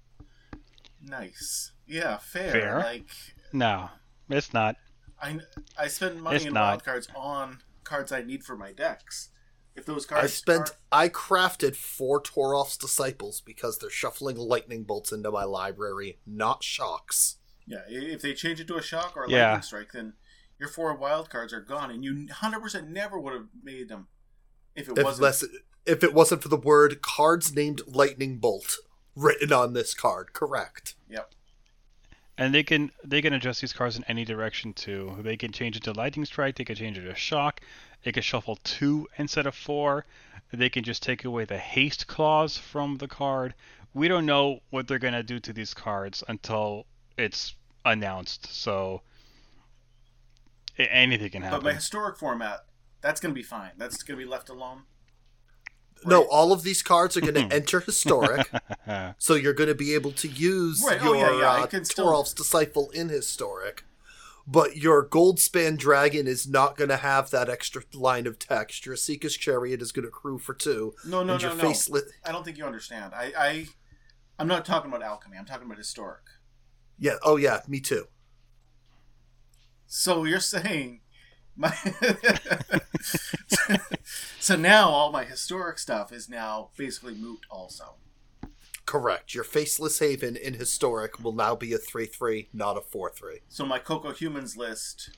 [1.02, 1.72] nice.
[1.86, 2.52] Yeah, fair.
[2.52, 2.78] Fair.
[2.78, 3.08] Like
[3.52, 3.88] no
[4.28, 4.76] it's not
[5.22, 5.38] I
[5.78, 6.68] I spend money It's in not.
[6.68, 9.30] wild cards on cards I need for my decks.
[9.74, 10.70] If those cards I spent.
[10.92, 17.36] I crafted four Toralf's disciples because they're shuffling lightning bolts into my library, not shocks.
[17.66, 19.46] yeah, if they change it to a shock or a Yeah.
[19.52, 20.14] lightning strike, then
[20.58, 24.08] your four wild cards are gone, and you hundred percent never would have made them
[24.74, 25.22] if it If, wasn't.
[25.22, 25.44] less,
[25.86, 28.78] if it wasn't for the word cards named lightning bolt
[29.18, 30.94] written on this card, correct?
[31.10, 31.30] Yep.
[32.36, 35.16] and they can they can adjust these cards in any direction too.
[35.20, 36.56] They can change it to lightning strike.
[36.56, 37.60] They can change it to shock.
[38.04, 40.04] They can shuffle two instead of four.
[40.52, 43.54] They can just take away the haste clause from the card.
[43.92, 47.54] We don't know what they're gonna do to these cards until it's
[47.84, 48.46] announced.
[48.46, 49.02] So
[50.78, 51.58] anything can happen.
[51.58, 52.60] But my historic format,
[53.00, 53.72] that's going to be fine.
[53.76, 54.82] That's going to be left alone.
[56.04, 58.50] No, all of these cards are going to enter historic,
[58.86, 61.66] Uh, so you're going to be able to use Right, oh, your yeah, yeah, uh,
[61.66, 63.84] can still- Toralf's disciple in historic.
[64.50, 68.86] But your Goldspan Dragon is not going to have that extra line of text.
[68.86, 70.94] Your Esika's Chariot is going to crew for two.
[71.04, 71.64] No, no, and no, your no.
[71.64, 73.12] facelit- I don't think you understand.
[73.14, 73.66] I, I,
[74.38, 75.36] I'm not talking about alchemy.
[75.36, 76.22] I'm talking about historic.
[76.98, 77.16] Yeah.
[77.22, 77.60] Oh, yeah.
[77.68, 78.06] Me too.
[79.86, 81.00] So you're saying
[81.58, 81.74] my
[84.40, 87.96] so now all my historic stuff is now basically moot also.
[88.86, 89.34] Correct.
[89.34, 93.40] Your Faceless Haven in historic will now be a three-three, not a four-three.
[93.48, 95.10] So my Coco Humans list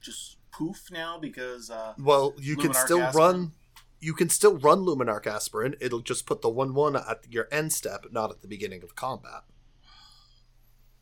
[0.00, 3.14] just poof now because uh Well, you can still Aspirant?
[3.36, 3.52] run.
[4.00, 5.76] You can still run Luminarch Aspirant.
[5.80, 9.44] It'll just put the one-one at your end step, not at the beginning of combat.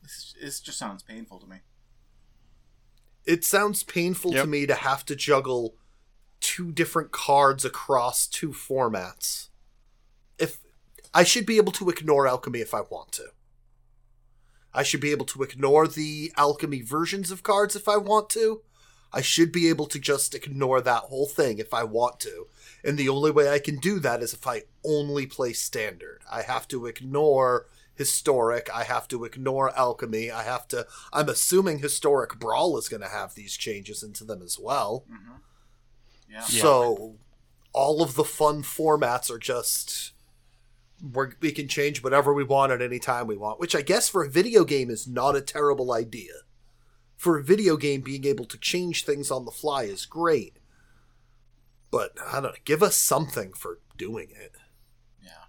[0.02, 1.58] this, this just sounds painful to me.
[3.24, 5.74] It sounds painful to me to have to juggle
[6.40, 9.48] two different cards across two formats.
[10.38, 10.58] If
[11.14, 13.28] I should be able to ignore alchemy if I want to.
[14.74, 18.62] I should be able to ignore the alchemy versions of cards if I want to.
[19.12, 22.46] I should be able to just ignore that whole thing if I want to.
[22.82, 26.22] And the only way I can do that is if I only play standard.
[26.30, 27.66] I have to ignore
[28.02, 28.68] historic.
[28.74, 30.30] I have to ignore alchemy.
[30.30, 30.86] I have to.
[31.12, 35.04] I'm assuming historic brawl is going to have these changes into them as well.
[35.10, 35.36] Mm-hmm.
[36.30, 36.40] Yeah.
[36.40, 37.16] So
[37.72, 40.12] all of the fun formats are just
[41.02, 44.08] we're, we can change whatever we want at any time we want, which I guess
[44.08, 46.32] for a video game is not a terrible idea.
[47.16, 50.58] For a video game, being able to change things on the fly is great.
[51.90, 54.52] But I don't know, give us something for doing it.
[55.22, 55.44] Yeah.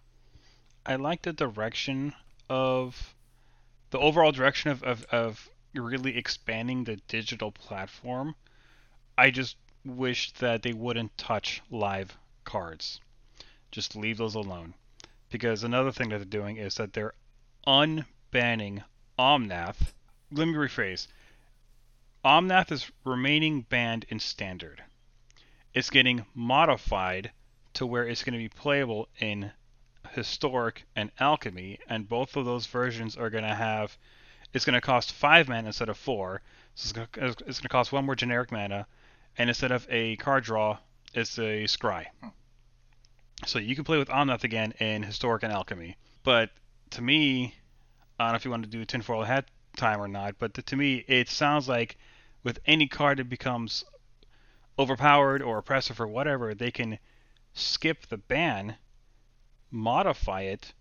[0.85, 2.13] I like the direction
[2.49, 3.15] of
[3.91, 8.35] the overall direction of, of, of really expanding the digital platform.
[9.17, 12.99] I just wish that they wouldn't touch live cards.
[13.71, 14.73] Just leave those alone.
[15.29, 17.13] Because another thing that they're doing is that they're
[17.65, 18.83] unbanning
[19.17, 19.93] Omnath.
[20.31, 21.07] Let me rephrase.
[22.25, 24.83] Omnath is remaining banned in standard.
[25.73, 27.31] It's getting modified
[27.73, 29.51] to where it's going to be playable in
[30.11, 33.97] historic and alchemy, and both of those versions are going to have.
[34.53, 36.41] It's going to cost five mana instead of four.
[36.75, 38.87] So it's going, to, cost one more generic mana,
[39.37, 40.77] and instead of a card draw,
[41.13, 42.05] it's a scry.
[42.21, 42.29] Hmm.
[43.45, 45.97] So you can play with Omnath again in historic and alchemy.
[46.23, 46.49] But
[46.91, 47.55] to me,
[48.19, 50.75] I don't know if you want to do tinfoil hat time or not, but to
[50.75, 51.97] me, it sounds like
[52.43, 53.83] with any card that becomes
[54.77, 56.99] overpowered or oppressive or whatever, they can
[57.53, 58.75] skip the ban,
[59.73, 60.73] modify it,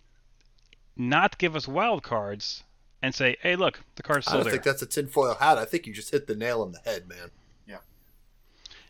[0.97, 2.63] not give us wild cards,
[3.03, 5.35] and say, "Hey, look, the card's still there." I don't there." think that's a tinfoil
[5.35, 5.59] hat.
[5.59, 7.31] I think you just hit the nail on the head, man.
[7.67, 7.79] Yeah.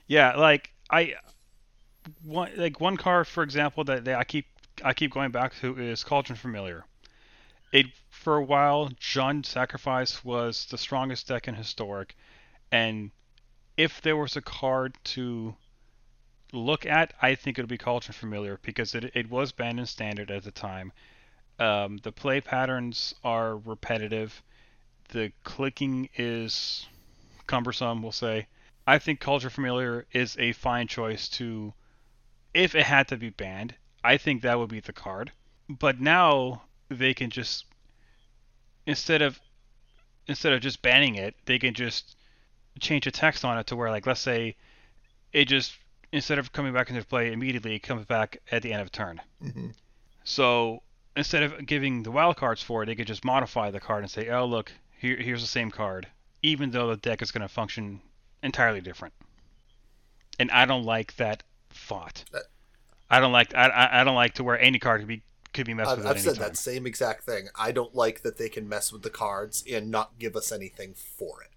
[0.06, 1.14] Yeah, like I
[2.22, 4.46] one like one card for example that, that I keep
[4.84, 6.84] I keep going back to is Cauldron Familiar.
[7.72, 12.16] It for a while Jund Sacrifice was the strongest deck in historic
[12.70, 13.10] and
[13.76, 15.54] if there was a card to
[16.52, 20.30] look at, I think it'll be Cauldron Familiar because it it was banned in standard
[20.30, 20.92] at the time.
[21.58, 24.42] Um, the play patterns are repetitive.
[25.08, 26.86] The clicking is
[27.46, 28.46] cumbersome, we'll say.
[28.86, 31.72] I think Cauldron Familiar is a fine choice to,
[32.54, 35.30] if it had to be banned, I think that would be the card.
[35.68, 37.66] But now they can just,
[38.86, 39.40] instead of,
[40.26, 42.16] instead of just banning it, they can just
[42.80, 44.56] change the text on it to where, like, let's say,
[45.32, 45.78] it just
[46.12, 49.20] instead of coming back into play immediately, it comes back at the end of turn.
[49.42, 49.68] Mm-hmm.
[50.24, 50.82] So
[51.16, 54.10] instead of giving the wild cards for it, they could just modify the card and
[54.10, 56.06] say, "Oh, look, here, here's the same card,"
[56.42, 58.00] even though the deck is going to function
[58.42, 59.14] entirely different.
[60.38, 62.24] And I don't like that thought.
[62.32, 62.44] That-
[63.12, 65.22] I don't like I, I don't like to where any card could be
[65.52, 66.44] could be messed I've, with I've said time.
[66.44, 67.48] that same exact thing.
[67.54, 70.94] I don't like that they can mess with the cards and not give us anything
[70.94, 71.50] for it.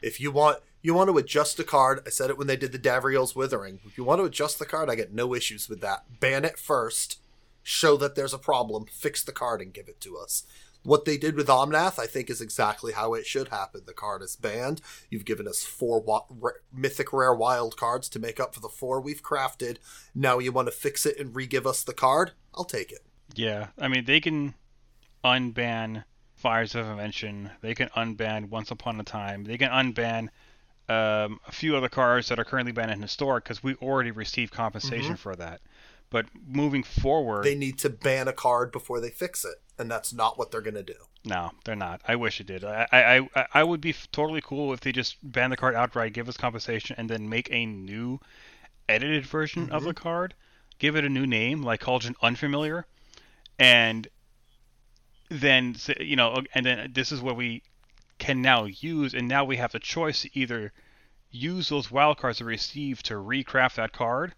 [0.00, 2.72] If you want you want to adjust a card, I said it when they did
[2.72, 3.80] the Davriel's Withering.
[3.86, 6.20] If you want to adjust the card, I get no issues with that.
[6.20, 7.20] Ban it first,
[7.62, 10.44] show that there's a problem, fix the card, and give it to us.
[10.84, 13.82] What they did with Omnath, I think, is exactly how it should happen.
[13.86, 14.80] The card is banned.
[15.10, 18.68] You've given us four wa- ra- mythic rare wild cards to make up for the
[18.68, 19.76] four we've crafted.
[20.12, 22.32] Now you want to fix it and re-give us the card?
[22.54, 23.06] I'll take it.
[23.34, 24.54] Yeah, I mean they can
[25.24, 27.50] unban Fires of Invention.
[27.60, 29.44] They can unban Once Upon a Time.
[29.44, 30.30] They can unban
[30.88, 34.52] um, a few other cards that are currently banned in Historic because we already received
[34.52, 35.18] compensation Mhm.
[35.18, 35.60] for that.
[36.10, 40.12] But moving forward, They need to ban a card before they fix it, and that's
[40.12, 41.06] not what they're going to do.
[41.24, 42.00] no, they're not.
[42.06, 42.64] I wish it did.
[42.64, 46.12] I, I, I, I would be totally cool if they just ban the card outright,
[46.12, 48.20] give us compensation, and then make a new
[48.88, 50.34] edited version of the card.
[50.80, 52.86] Give it a new name, like Cauldron Unfamiliar,
[53.58, 54.08] and
[55.28, 57.62] then say- you know, and then this is what we
[58.18, 60.72] can now use, and now we have the choice to either
[61.30, 64.34] use those wild cards we received to recraft that card,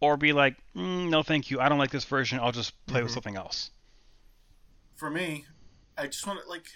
[0.00, 2.40] or be like, mm, no, thank you, I don't like this version.
[2.40, 3.14] I'll just play with Mhm.
[3.14, 3.70] something else.
[4.96, 5.46] for me,
[5.96, 6.68] I just want to like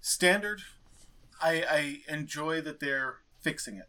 [0.00, 0.62] standard.
[1.40, 3.88] I I enjoy that they're fixing it.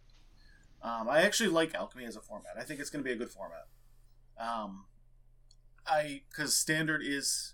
[0.81, 2.53] Um, I actually like alchemy as a format.
[2.57, 3.67] I think it's going to be a good format.
[4.39, 4.85] Um,
[5.85, 7.53] I because standard is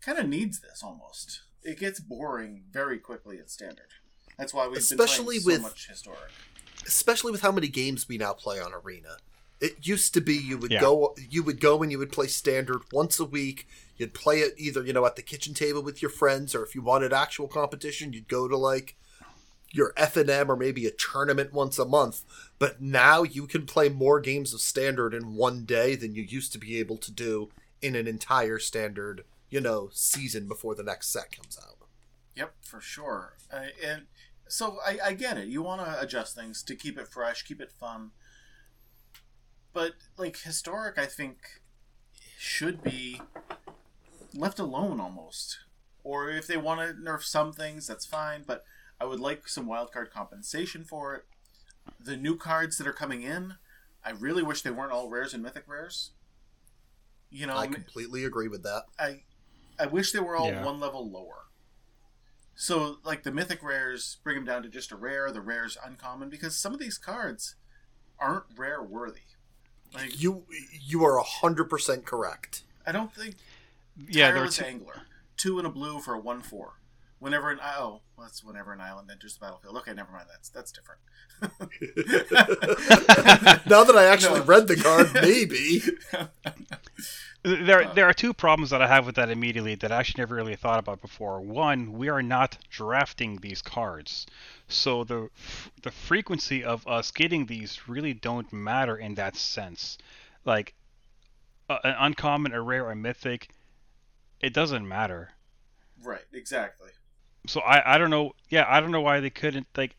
[0.00, 1.42] kind of needs this almost.
[1.62, 3.88] It gets boring very quickly at standard.
[4.38, 6.30] That's why we've Especially been playing with- so much historic.
[6.86, 9.16] Especially with how many games we now play on Arena.
[9.60, 10.80] It used to be you would Yeah.
[10.80, 13.66] go you would go and you would play standard once a week.
[13.96, 16.76] You'd play it either, you know, at the kitchen table with your friends or if
[16.76, 18.94] you wanted actual competition, you'd go to like
[19.72, 22.24] your FNM or maybe a tournament once a month.
[22.60, 26.52] But now you can play more games of standard in one day than you used
[26.52, 27.50] to be able to do
[27.82, 31.88] in an entire standard, you know, season before the next set comes out.
[32.34, 33.36] Yep, for sure.
[33.52, 34.02] Uh, and
[34.48, 35.48] so I, I get it.
[35.48, 38.12] You want to adjust things to keep it fresh, keep it fun.
[39.72, 41.38] But like historic, I think
[42.38, 43.20] should be
[44.34, 45.58] left alone almost.
[46.04, 48.44] Or if they want to nerf some things, that's fine.
[48.46, 48.64] But
[49.00, 51.24] I would like some wildcard compensation for it.
[52.00, 53.54] The new cards that are coming in,
[54.04, 56.12] I really wish they weren't all rares and mythic rares.
[57.30, 58.84] You know, I completely agree with that.
[58.98, 59.22] I
[59.78, 60.64] I wish they were all Yeah.
[60.64, 61.46] one level lower.
[62.54, 65.30] So, like the mythic rares, bring them down to just a rare.
[65.30, 67.54] The rares uncommon because some of these cards
[68.18, 69.20] aren't rare worthy.
[69.94, 72.62] Like You you are hundred percent correct.
[72.84, 73.36] I don't think
[73.96, 75.02] Yeah, there are tireless two, angler
[75.36, 76.74] two and a blue for a one four.
[77.18, 79.76] Whenever an oh, well, that's whenever an island enters the battlefield.
[79.78, 80.26] Okay, never mind.
[80.30, 81.00] That's that's different.
[83.66, 84.40] now that I actually No.
[84.40, 85.82] read the card, maybe.
[87.42, 90.22] there Uh, there are two problems that I have with that immediately that I actually
[90.22, 91.40] never really thought about before.
[91.40, 94.26] One, we are not drafting these cards,
[94.68, 95.28] so the
[95.82, 99.98] the frequency of us getting these really don't matter in that sense.
[100.44, 100.74] Like
[101.68, 103.48] uh, an uncommon, a rare, a mythic,
[104.40, 105.30] it doesn't matter.
[106.02, 106.90] right, exactly.
[107.48, 108.32] So I I don't know.
[108.50, 109.96] Yeah, I don't know why they couldn't like.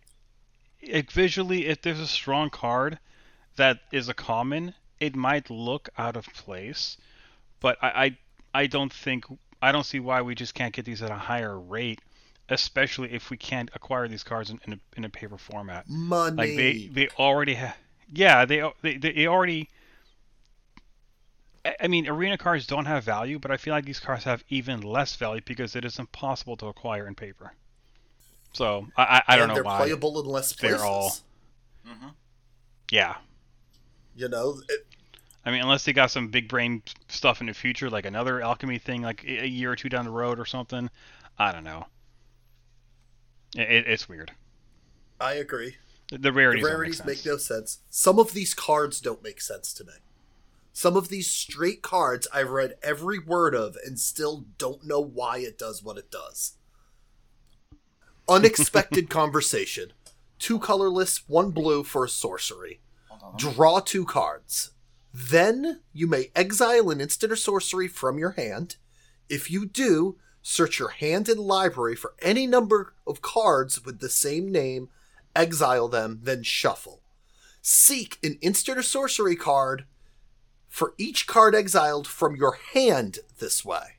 [0.81, 2.99] It, visually, if there's a strong card
[3.57, 6.97] that is a common, it might look out of place,
[7.59, 8.17] but I, I
[8.61, 9.25] I don't think
[9.61, 12.01] I don't see why we just can't get these at a higher rate,
[12.49, 15.89] especially if we can't acquire these cards in, in, a, in a paper format.
[15.89, 16.37] Money.
[16.37, 17.75] Like they they already have.
[18.11, 19.69] Yeah, they they they already.
[21.65, 24.43] I- I mean, arena cards don't have value, but I feel like these cards have
[24.49, 27.53] even less value because it is impossible to acquire in paper.
[28.53, 29.77] So I I, I don't and know they're why.
[29.77, 30.59] playable in less places.
[30.59, 31.23] they're places.
[31.85, 32.09] all- hmm
[32.91, 33.17] Yeah,
[34.15, 34.85] You know, it,
[35.45, 38.79] I mean, unless they got some big brain stuff in the future, like another alchemy
[38.79, 40.89] thing, like a a year or two down the road or something.
[41.37, 41.87] I don't know.
[43.55, 44.31] It, it, it's weird.
[45.19, 45.77] I agree.
[46.11, 47.79] The The rarities, don't rarities make, make no sense.
[47.89, 49.93] Some of these cards don't make sense to me.
[50.79, 55.39] Some of these straight cards I've read every word of and still don't know why
[55.39, 56.53] it does what it does.
[58.29, 59.91] Unexpected Conversion.
[60.39, 62.79] Two colorless, one blue for a sorcery.
[63.35, 64.71] Draw two cards.
[65.13, 68.77] Then you may exile an instant or sorcery from your hand.
[69.27, 74.07] If you do, search your hand and library for any number of cards with the
[74.07, 74.87] same name,
[75.35, 77.01] exile them, then shuffle.
[77.61, 79.83] Seek an instant or sorcery card
[80.69, 83.97] for each card exiled from your hand this way.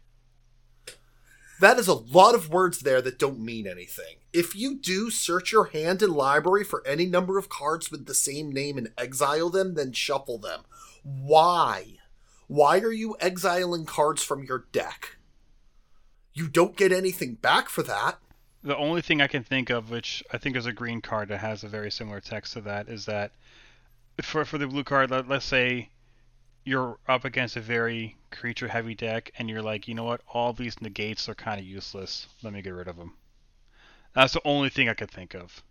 [1.60, 4.16] That is a lot of words there that don't mean anything.
[4.32, 8.14] If you do search your hand and library for any number of cards with the
[8.14, 10.62] same name and exile them, then shuffle them.
[11.02, 11.98] Why?
[12.46, 15.16] Why are you exiling cards from your deck?
[16.32, 18.18] You don't get anything back for that.
[18.62, 21.38] The only thing I can think of, which I think is a green card that
[21.38, 23.32] has a very similar text to that, is that
[24.22, 25.90] for for the blue card, let, let's say
[26.64, 30.52] you're up against a very creature heavy deck, and you're like, you know what, all
[30.52, 32.28] these negates are kind of useless.
[32.42, 33.14] Let me get rid of them.
[34.14, 35.62] That's the only thing I could think of.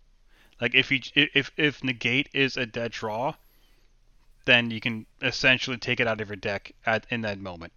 [0.60, 3.34] Like if you if if negate is a dead draw,
[4.44, 7.72] then you can essentially take it out of your deck at in that moment.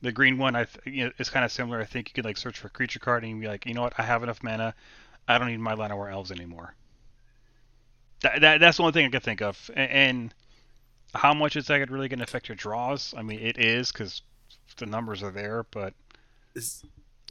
[0.00, 1.80] The green one, I th- you know, is kind of similar.
[1.80, 3.74] I think you could like search for a creature card and you'd be like, you
[3.74, 4.74] know what, I have enough mana.
[5.26, 6.74] I don't need my Llanowar elves anymore.
[8.20, 9.70] That, that that's the only thing I could think of.
[9.74, 10.34] And, and
[11.14, 13.14] how much is that really going to affect your draws?
[13.16, 14.22] I mean, it is because
[14.76, 15.94] the numbers are there, but
[16.54, 16.84] Is,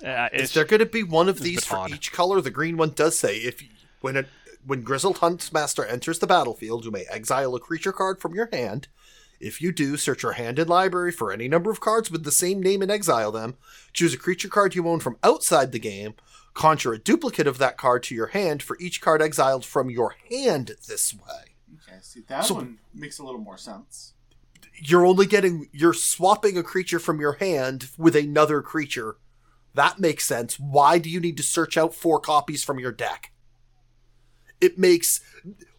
[0.06, 1.92] uh, is there going to be one of these for odd.
[1.92, 2.42] each color?
[2.42, 3.70] The green one does say if you,
[4.02, 4.28] when it
[4.66, 8.88] when Grizzled Huntsmaster enters the battlefield, you may exile a creature card from your hand.
[9.40, 12.32] If you do, search your hand and library for any number of cards with the
[12.32, 13.58] same name and exile them.
[13.92, 16.14] Choose a creature card you own from outside the game.
[16.54, 20.16] Conjure a duplicate of that card to your hand for each card exiled from your
[20.30, 21.53] hand this way.
[21.94, 24.14] Okay, see that So- one makes a little more sense.
[24.76, 29.18] You're only getting you're swapping a creature from your hand with another creature.
[29.76, 30.60] That makes sense.
[30.60, 33.32] Why do you need to search out four copies from your deck?
[34.62, 35.20] It makes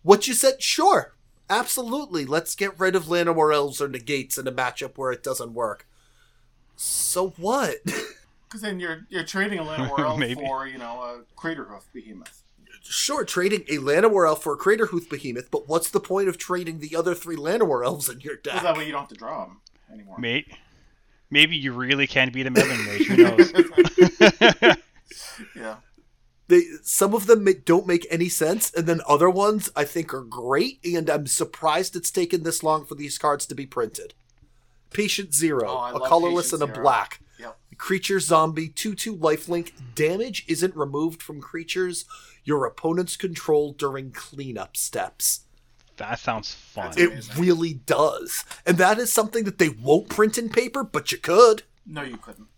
[0.02, 0.62] what you said.
[0.62, 1.14] Sure,
[1.48, 2.24] absolutely.
[2.26, 5.86] Let's get rid of Llanowar elves or negates in a matchup where it doesn't work.
[6.76, 7.76] So what?
[8.46, 10.34] Because then you're you're trading a Llanowar elf Maybe.
[10.36, 12.43] for you know a Craterhoof Behemoth.
[12.86, 16.78] Sure, trading a Llanowar elf for a Craterhoof Behemoth, but what's the point of trading
[16.80, 18.62] the other three Llanowar elves in your Because deck?
[18.62, 19.60] that way you don't have to draw them
[19.92, 20.18] anymore.
[20.18, 20.46] mate.
[21.30, 23.06] Maybe you really can beat a Meddling Mage.
[23.06, 24.76] Who knows?
[25.56, 25.76] Yeah.
[26.48, 30.12] they some of them ma- don't make any sense and then other ones i think
[30.14, 34.14] are great and i'm surprised it's taken this long for these cards to be printed
[34.90, 36.82] patient Zero, oh, a colorless Patient and a Zero.
[36.84, 37.58] black Yep.
[37.78, 39.72] Creature zombie 2 2 lifelink.
[39.96, 42.04] Damage isn't removed from creatures
[42.44, 45.40] your opponents control during cleanup steps.
[45.96, 46.92] That sounds fun.
[46.96, 48.44] It really does.
[48.66, 51.62] And that is something that they won't print in paper, but you could.
[51.86, 52.48] No, you couldn't.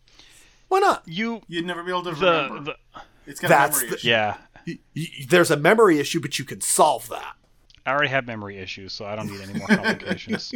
[0.69, 1.03] Why not?
[1.07, 2.61] you You'd never be able to the, remember.
[2.95, 4.09] the it's got That's a memory the- issue.
[4.09, 4.37] yeah.
[4.67, 7.35] Y- y- There's a memory issue, but you can solve that.
[7.85, 10.53] I already have memory issues, so I don't need any more complications.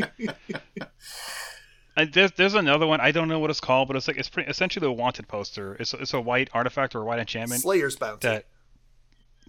[1.97, 4.29] and there's there's another one I don't know what it's called, but it's like it's
[4.29, 5.77] pretty, essentially a wanted poster.
[5.79, 8.27] It's it's a white artifact or a white enchantment Slayer's Bounty.
[8.27, 8.47] that.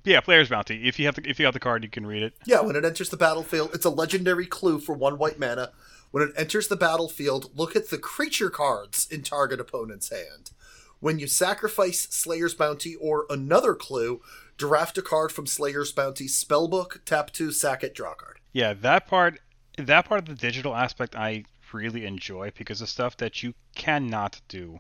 [0.04, 0.88] Yeah, Slayer's bounty.
[0.88, 2.34] If you have the, if you have the card, you can read it.
[2.46, 5.72] Yeah, when it enters the battlefield, it's a legendary clue for one white mana.
[6.12, 10.52] When it enters the battlefield, look at the creature cards in target opponent's hand.
[11.00, 14.22] When you sacrifice Slayer's Bounty or another clue,
[14.58, 18.40] draft a card from Slayer's Bounty spellbook, tap two, sack it, draw card.
[18.54, 19.40] Yeah, that part
[19.78, 24.42] that part of the digital aspect I really enjoy because of stuff that you cannot
[24.48, 24.80] do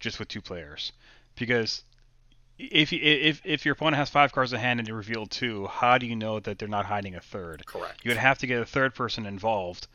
[0.00, 0.92] just with two players.
[1.34, 1.82] Because
[2.70, 5.98] if if if your opponent has five cards in hand and you reveal two, how
[5.98, 7.66] do you know that they're not hiding a third?
[7.66, 8.00] Correct.
[8.04, 9.86] You would have to get a third person involved.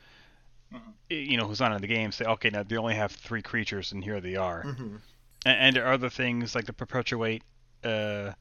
[1.08, 2.12] You know, who's not in the game.
[2.12, 4.64] Say, okay, now they only have three creatures, and here they are.
[4.64, 5.00] Mhm.
[5.46, 7.42] And, and there are other things like the perpetuate.
[7.82, 8.32] Uh,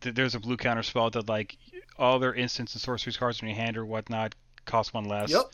[0.00, 1.56] th- there's a blue counter spell that like
[1.96, 5.30] all their instants and sorceries cards in your hand or whatnot cost one less.
[5.30, 5.44] Yep.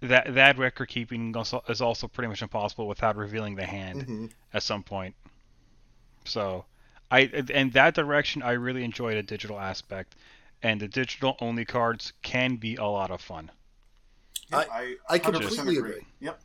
[0.00, 4.30] That that record keeping also, is also pretty much impossible without revealing the hand Mhm.
[4.54, 5.14] at some point.
[6.24, 6.64] So,
[7.10, 7.20] I
[7.52, 10.16] and that direction I really enjoy the digital aspect,
[10.62, 13.50] and the digital only cards can be a lot of fun.
[14.50, 16.06] Yeah, I- I, I completely agree.
[16.20, 16.40] Yep.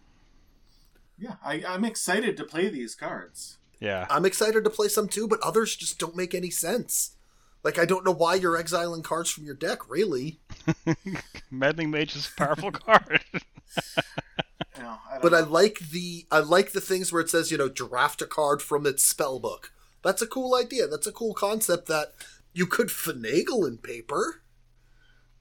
[1.18, 3.58] Yeah, I, I'm excited to play these cards.
[3.80, 4.08] Yeah.
[4.10, 7.16] I'm excited to play some too, but others just don't make any sense.
[7.64, 10.40] Like, I don't know why you're exiling cards from your deck, really.
[11.52, 13.24] Meddling Mage is a powerful card.
[14.78, 17.52] You know, I don't But I like the I like the things where it says,
[17.52, 19.72] you know, draft a card from its spell book.
[20.04, 20.88] That's a cool idea.
[20.88, 22.14] That's a cool concept that
[22.54, 24.42] you could finagle in paper.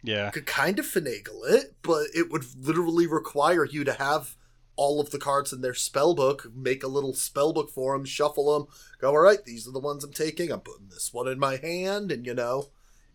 [0.03, 0.27] yeah.
[0.27, 4.37] You could kind of finagle it, but it would literally require you to have
[4.77, 8.05] all of the cards in their spell book, make a little spell book for them,
[8.05, 8.67] shuffle them,
[8.99, 10.51] go, all right, these are the ones I'm taking.
[10.51, 12.69] I'm putting this one in my hand, and you know,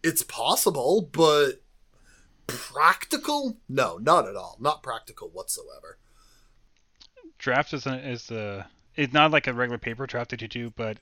[0.04, 1.64] it's possible, but
[2.48, 3.58] practical?
[3.68, 4.58] No, not at all.
[4.60, 5.98] Not practical whatsoever.
[7.40, 8.66] draft is is the
[8.96, 10.98] it's not like a regular paper draft that you do, but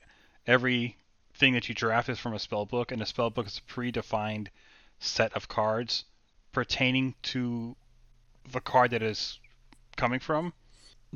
[0.46, 0.98] every
[1.36, 3.72] thing that you draft is from a spell book, and a spell book is a
[3.72, 4.48] predefined
[5.00, 6.06] set of cards
[6.52, 7.76] pertaining to
[8.52, 9.39] the card that is
[9.96, 10.54] coming from.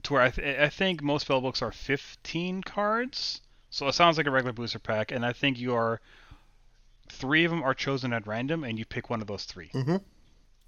[0.04, 4.18] To where I, th- I think most spell books are 15 cards, so it sounds
[4.18, 6.00] like a regular booster pack, and I think you are
[7.10, 9.98] three of them are chosen at random, and you pick one of those 3 mm-hmm.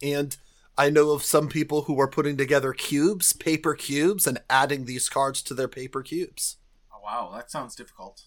[0.01, 0.37] And
[0.77, 5.09] I know of some people who are putting together cubes, paper cubes, and adding these
[5.09, 6.55] cards to their paper cubes.
[6.93, 8.23] Oh, wow, that sounds difficult.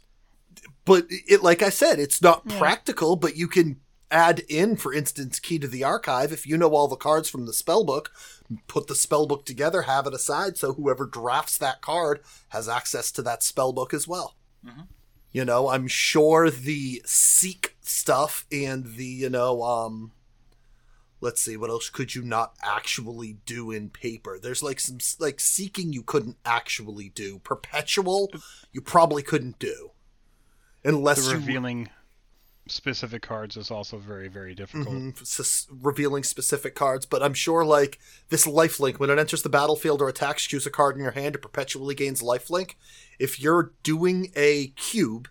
[0.85, 2.59] But it like i said it's not Yeah.
[2.59, 3.81] practical but you can
[4.11, 6.33] add in for instance key to the archive.
[6.33, 8.11] If you know all the cards from the spell book
[8.67, 13.11] put the spell book together have it aside so whoever drafts that card has access
[13.13, 14.37] to that spell book as well.
[14.67, 14.87] Mhm.
[15.31, 20.13] you know i'm sure the seek stuff and the you know um
[21.23, 24.39] let's see what else could you not actually do in paper?
[24.43, 27.39] There's like some like seeking you couldn't actually do.
[27.39, 28.29] Perpetual
[28.73, 29.92] you probably couldn't do
[30.85, 31.89] unless The you revealing
[32.69, 34.95] specific cards is also very very difficult.
[34.95, 39.49] Mhm, s- revealing specific cards, but I'm sure like this lifelink when it enters the
[39.49, 41.35] battlefield or attacks, choose a card in your hand.
[41.35, 42.75] It perpetually gains lifelink.
[43.19, 45.29] If you're doing a cube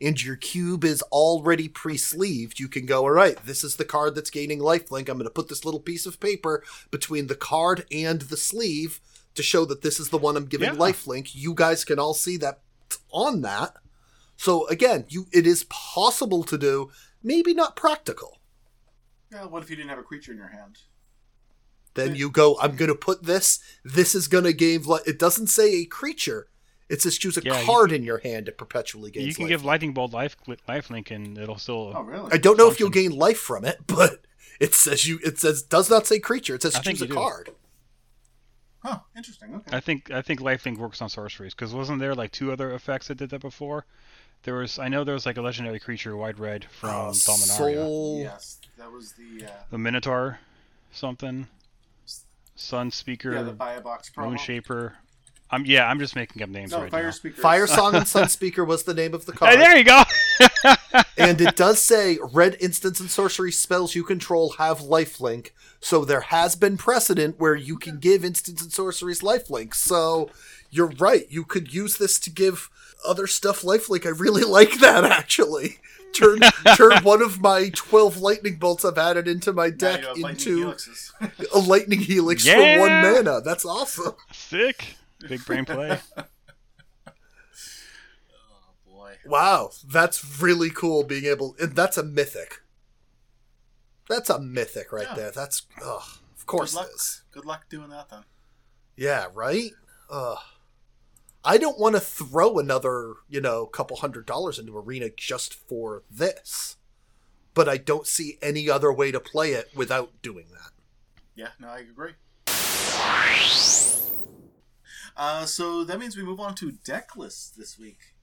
[0.00, 4.14] and your cube is already pre-sleeved, you can go, all right, this is the card
[4.14, 5.08] that's gaining lifelink.
[5.08, 9.00] I'm going to put this little piece of paper between the card and the sleeve
[9.36, 10.74] to show that this is the one I'm giving Yeah.
[10.78, 11.30] lifelink.
[11.34, 12.60] You guys can all see that
[13.10, 13.76] on that.
[14.36, 16.90] So again, you it is possible to do,
[17.22, 18.38] maybe not practical.
[19.30, 20.78] Yeah, what if you didn't have a creature in your hand?
[21.94, 23.60] Then you go, I'm going to put this.
[23.84, 24.82] This is going to gain.
[24.84, 26.48] Li- it doesn't say a creature.
[26.88, 29.22] It says choose a Yeah, you- card in your hand to perpetually gain.
[29.24, 29.28] Life.
[29.28, 30.36] You can give Lightning Bolt life
[30.68, 31.92] lifelink, and it'll still.
[31.94, 32.30] Oh, really?
[32.32, 34.24] I don't know if you'll gain life from it, but
[34.60, 35.18] it says you.
[35.24, 36.54] It says does not say creature.
[36.54, 37.14] It says I choose a do.
[37.14, 37.50] card.
[38.84, 39.54] Huh, interesting.
[39.54, 39.76] Okay.
[39.76, 43.08] I think I think lifelink works on sorceries because wasn't there like two other effects
[43.08, 43.86] that did that before?
[44.44, 47.74] There was I know there was like a legendary creature white red from Uh, Dominaria,
[47.76, 48.20] Soul.
[48.22, 50.40] Yes, that was the uh, the Minotaur,
[50.92, 51.46] something,
[52.56, 54.28] Sun Speaker, yeah the Biobox a box promo.
[54.30, 54.94] Moon Shaper.
[55.50, 57.10] I'm yeah I'm just making up names No, right Fire now.
[57.10, 57.40] Speaker.
[57.40, 59.60] Fire Song and Sun Speaker was the name of the Hey, card.
[59.60, 60.02] there you go.
[61.18, 65.50] and it does say red instants and sorcery spells you control have lifelink.
[65.80, 69.74] So there has been precedent where you can give instants and sorceries lifelink.
[69.74, 70.30] So
[70.70, 71.26] you're right.
[71.28, 72.70] You could use this to give
[73.04, 74.06] other stuff lifelink.
[74.06, 75.78] I really like that actually.
[76.12, 76.40] Turn
[76.76, 80.58] turn one of my twelve lightning bolts I've added into my deck you have lightning
[80.58, 80.74] into
[81.54, 83.40] a lightning helix for one mana.
[83.40, 84.14] That's awesome.
[84.30, 84.96] Sick.
[85.26, 86.00] Big brain play.
[86.16, 87.12] oh
[88.86, 89.14] boy.
[89.24, 92.60] Wow, that's really cool being able and that's a mythic.
[94.08, 95.14] That's a mythic right Yeah.
[95.14, 95.30] there.
[95.30, 96.02] That's ugh,
[96.36, 96.88] of course Good luck.
[96.90, 97.22] it is.
[97.30, 98.24] Good luck doing that then.
[98.96, 99.70] Yeah, right?
[100.10, 100.38] Ugh.
[101.44, 106.04] I don't want to throw another, you know, couple hundred dollars into Arena just for
[106.10, 106.76] this.
[107.54, 110.70] But I don't see any other way to play it without doing that.
[111.34, 112.12] Yeah, no, I agree.
[115.16, 118.14] Uh, so that means we move on to deck lists this week.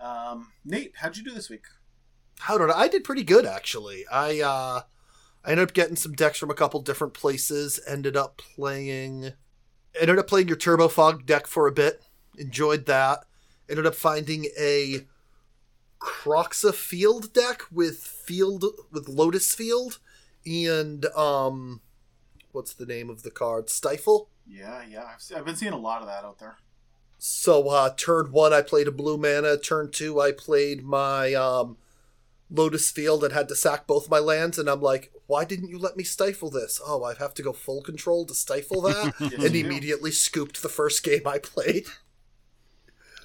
[0.00, 1.64] Um, Nate, how'd you do this week?
[2.40, 4.04] How did I, I did pretty good actually.
[4.12, 4.82] I uh
[5.44, 7.80] I ended up getting some decks from a couple different places.
[7.86, 9.32] Ended up playing
[9.98, 12.02] ended up playing your Turbo Fog deck for a bit.
[12.38, 13.24] Enjoyed that.
[13.68, 15.06] Ended up finding a
[16.00, 19.98] Croxa Field deck with field with Lotus Field
[20.44, 21.80] and um
[22.52, 23.68] what's the name of the card?
[23.70, 24.28] Stifle.
[24.46, 26.56] Yeah, yeah, I've, se- I've been seeing a lot of that out there.
[27.18, 31.78] So uh turn one I played a blue mana, turn two I played my um
[32.50, 35.78] Lotus Field and had to sack both my lands and I'm like, why didn't you
[35.78, 36.80] let me stifle this?
[36.86, 39.14] Oh, I have to go full control to stifle that?
[39.20, 39.58] Yes, and do.
[39.58, 41.86] immediately scooped the first game I played.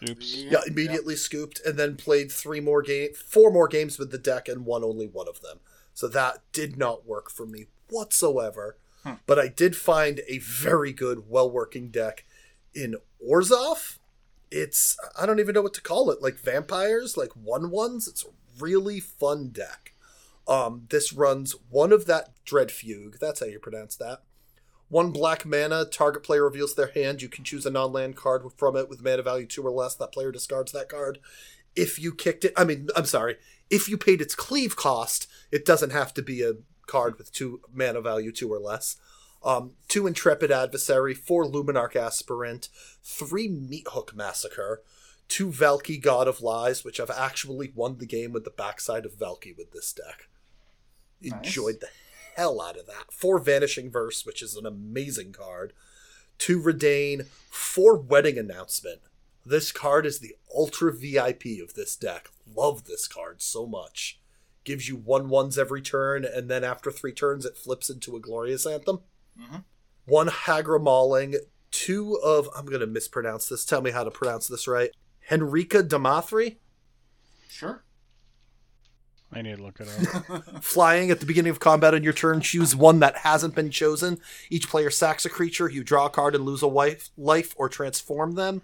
[0.09, 0.35] Oops.
[0.35, 4.47] Yeah, immediately scooped and then played three more game four more games with the deck
[4.47, 5.59] and won only one of them.
[5.93, 8.77] So that did not work for me whatsoever.
[9.03, 9.13] Hmm.
[9.25, 12.25] But I did find a very good, well working deck
[12.73, 12.95] in
[13.25, 13.99] Orzhov.
[14.49, 18.07] It's I don't even know what to call it, like vampires, like one ones.
[18.07, 18.29] It's a
[18.61, 19.93] really fun deck.
[20.47, 24.23] Um, this runs one of that Dread Fugue, that's how you pronounce that.
[24.91, 27.21] One black mana, target player reveals their hand.
[27.21, 29.95] You can choose a non land card from it with mana value two or less.
[29.95, 31.19] That player discards that card.
[31.77, 33.37] If you kicked it, I mean, I'm sorry,
[33.69, 36.55] if you paid its cleave cost, it doesn't have to be a
[36.87, 38.97] card with two mana value two or less.
[39.41, 42.67] Um, two Intrepid Adversary, four Luminarch Aspirant,
[43.01, 44.83] three Meat Hook Massacre,
[45.29, 49.13] two Valki God of Lies, which I've actually won the game with the backside of
[49.13, 50.27] Valki with this deck.
[51.21, 51.45] Nice.
[51.45, 51.87] Enjoyed the
[52.35, 53.11] hell out of that.
[53.11, 55.73] Four Vanishing Verse, which is an amazing card.
[56.37, 59.01] Two Reidane, four Wedding Announcement.
[59.45, 62.29] This card is the ultra VIP of this deck.
[62.55, 64.19] Love this card so much.
[64.63, 68.19] Gives you one ones every turn, and then after three turns, it flips into a
[68.19, 68.99] Glorious Anthem.
[69.39, 69.65] Mhm.
[70.05, 71.35] One Hagra Mauling,
[71.71, 73.65] two of, I'm going to mispronounce this.
[73.65, 74.91] Tell me how to pronounce this right.
[75.29, 76.57] Henrika Damathri.
[77.47, 77.83] Sure.
[79.33, 80.63] I need to look it up.
[80.63, 84.19] Flying at the beginning of combat on your turn, choose one that hasn't been chosen.
[84.49, 87.69] Each player sacks a creature, you draw a card and lose a wife, life or
[87.69, 88.61] transform them.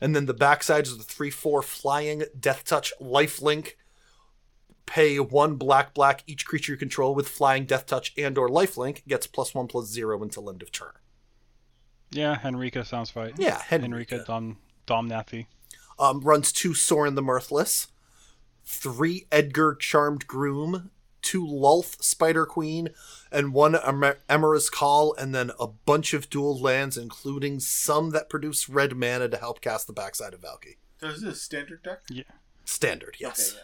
[0.00, 3.76] And then the backside is the 3 4 flying death touch life link.
[4.86, 8.76] Pay one black black each creature you control with flying death touch and or life
[8.76, 10.92] link gets plus one plus zero until end of turn.
[12.10, 13.34] yeah, Henrika sounds right.
[13.36, 14.26] Yeah, Henrika Henrika.
[14.26, 14.56] Dom
[14.86, 15.46] Domnathi.
[15.98, 17.88] Um, runs two Soren the Mirthless,
[18.68, 20.90] three Edgar Charmed Groom,
[21.22, 22.90] two Lolth Spider Queen,
[23.32, 28.28] and one Emer- Emera's Call, and then a bunch of dual lands, including some that
[28.28, 30.76] produce red mana to help cast the backside of Valki.
[31.00, 32.00] So is this a standard deck?
[32.10, 32.24] Yeah.
[32.66, 33.54] Standard, yes.
[33.54, 33.62] Okay,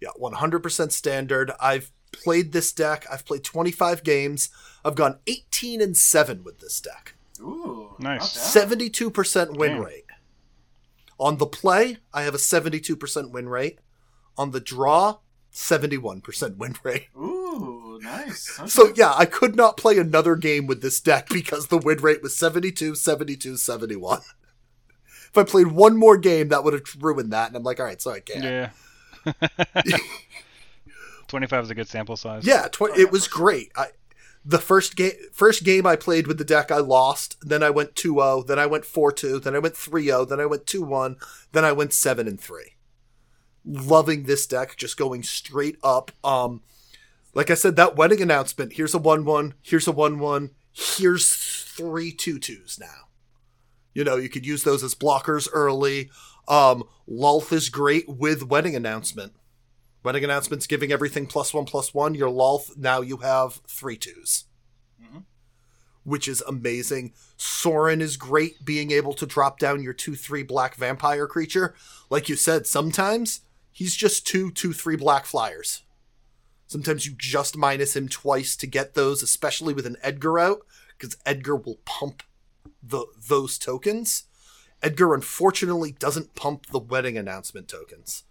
[0.00, 1.52] Yeah, 100% standard.
[1.60, 3.06] I've played this deck.
[3.10, 4.50] I've played 25 games.
[4.84, 7.14] I've gone 18 and 7 with this deck.
[7.40, 7.94] Ooh.
[8.00, 8.36] Nice.
[8.36, 9.84] 72% win Damn.
[9.84, 10.05] rate.
[11.18, 13.78] On the play, I have a 72% win rate.
[14.36, 15.18] On the draw,
[15.52, 17.08] 71% win rate.
[17.16, 18.58] Ooh, nice.
[18.60, 18.68] Okay.
[18.68, 22.22] So, yeah, I could not play another game with this deck because the win rate
[22.22, 24.20] was 72, 72, 71.
[25.28, 27.48] If I played one more game, that would have ruined that.
[27.48, 28.42] And I'm like, all right, so I can't.
[28.42, 28.70] Yeah.
[31.28, 32.46] 25 is a good sample size.
[32.46, 33.70] Yeah, tw- Oh, yeah, it was great.
[33.76, 33.88] I
[34.48, 37.94] the first game first game I played with the deck I lost, then I went
[37.94, 41.16] 2-0, then I went 4-2, then I went 3-0, then I went 2-1,
[41.50, 42.76] then I went 7 and 3.
[43.64, 46.12] Loving this deck just going straight up.
[46.22, 46.62] Um
[47.34, 52.78] like I said that wedding announcement, here's a 1-1, here's a 1-1, here's three 2-2s
[52.78, 53.08] now.
[53.92, 56.08] You know, you could use those as blockers early.
[56.46, 59.32] Um Lolth is great with wedding announcement.
[60.06, 62.14] Wedding announcements giving everything plus one plus one.
[62.14, 64.44] Your Lolth now you have three twos,
[65.02, 65.24] Mhm.
[66.04, 67.12] which is amazing.
[67.36, 71.74] Sorin is great being able to drop down your two three black vampire creature.
[72.08, 73.40] Like you said, sometimes
[73.72, 75.82] he's just two, two, three black flyers.
[76.68, 80.64] Sometimes you just minus him twice to get those, especially with an Edgar out,
[80.96, 82.22] because Edgar will pump
[82.80, 84.22] the those tokens.
[84.84, 88.22] Edgar unfortunately doesn't pump the wedding announcement tokens.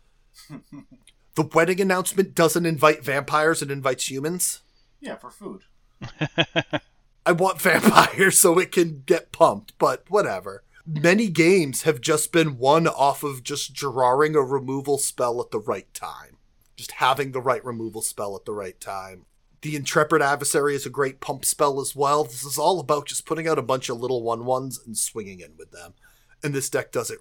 [1.35, 4.61] the wedding announcement doesn't invite vampires, it invites humans.
[4.99, 5.63] Yeah, for food.
[7.25, 10.63] I want vampires so it can get pumped, but whatever.
[10.85, 15.59] Many games have just been won off of just drawing a removal spell at the
[15.59, 16.37] right time.
[16.75, 19.25] Just having the right removal spell at the right time.
[19.61, 22.23] The Intrepid Adversary is a great pump spell as well.
[22.23, 25.39] This is all about just putting out a bunch of little 1 1s and swinging
[25.39, 25.95] in with them.
[26.43, 27.17] And this deck does it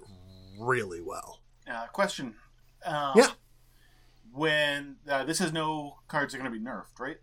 [0.59, 1.41] really well.
[1.67, 2.35] Uh, question.
[2.85, 3.29] Um, Yeah.
[4.35, 7.17] When uh, this has no cards are going to be nerfed, right?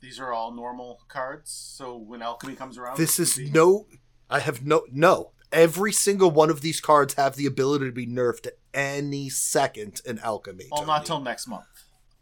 [0.00, 1.50] These are all normal cards.
[1.50, 3.86] So when alchemy comes around, This is be- no.
[4.28, 4.82] I have no.
[4.92, 5.32] No.
[5.52, 10.02] Every single one of these cards have the ability to be nerfed at any second
[10.04, 10.66] in Alchemy.
[10.70, 11.06] Well, not Tony.
[11.06, 11.64] till next month.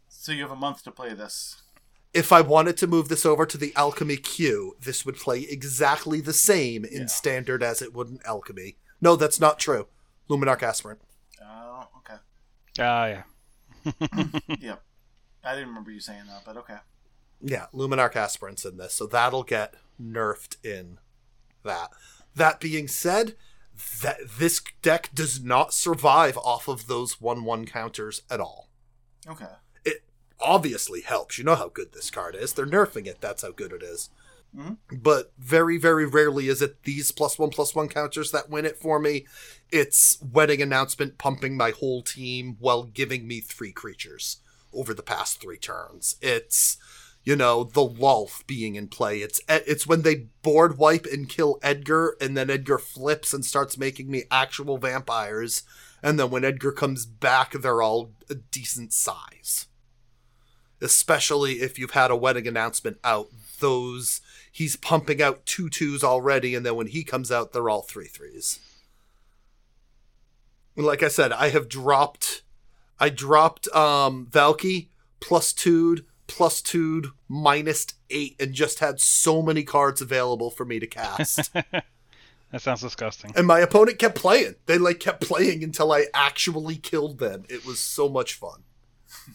[0.07, 1.61] So you have a month to play this.
[2.13, 6.21] if I wanted to move this over to the alchemy queue, this would play exactly
[6.21, 7.05] the same in Yeah.
[7.07, 8.77] standard as it would in alchemy.
[9.01, 9.87] No, that's not true.
[10.29, 11.01] Luminarch aspirant.
[11.43, 12.15] Oh, okay.
[12.79, 13.23] Ah, yeah.
[14.59, 14.83] yep.
[15.43, 16.77] I didn't remember you saying that, but okay.
[17.41, 20.99] Yeah, Luminarch aspirants in this, so that'll get nerfed in
[21.63, 21.89] that.
[22.35, 23.35] That being said,
[24.01, 28.69] that this deck does not survive off of those one-one counters at all.
[29.27, 29.45] Okay.
[29.85, 30.03] It
[30.39, 31.37] obviously helps.
[31.37, 32.53] You know how good this card is.
[32.53, 33.21] They're nerfing it.
[33.21, 34.09] That's how good it is.
[34.55, 34.77] Mhm.
[34.91, 38.77] But very, very rarely is it these plus one plus one counters that win it
[38.77, 39.27] for me.
[39.71, 44.37] It's wedding announcement pumping my whole team while giving me three creatures
[44.73, 46.15] over the past three turns.
[46.21, 46.77] It's
[47.23, 49.19] you know the Lulf being in play.
[49.19, 53.77] It's it's when they board wipe and kill Edgar, and then Edgar flips and starts
[53.77, 55.63] making me actual vampires.
[56.01, 59.67] And then when Edgar comes back, they're all a decent size
[60.81, 63.29] especially if you've had a wedding announcement out.
[63.59, 67.81] Those he's pumping out two twos already, and then when he comes out, they're all
[67.81, 68.59] three threes.
[70.77, 72.43] And Like I said, I have dropped,
[72.99, 74.87] I dropped um Valki
[75.19, 75.97] plus two,
[76.27, 81.51] plus two, minus eight, and just had so many cards available for me to cast.
[82.51, 83.33] That sounds disgusting.
[83.35, 84.55] and my opponent kept playing.
[84.67, 87.43] They like kept playing until I actually killed them.
[87.49, 88.63] It was so much fun.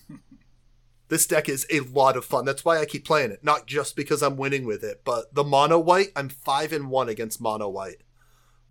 [1.08, 2.46] this deck is a lot of fun.
[2.46, 3.44] That's why I keep playing it.
[3.44, 7.10] Not just because I'm winning with it, but the mono white, I'm five and one
[7.10, 8.00] against mono white.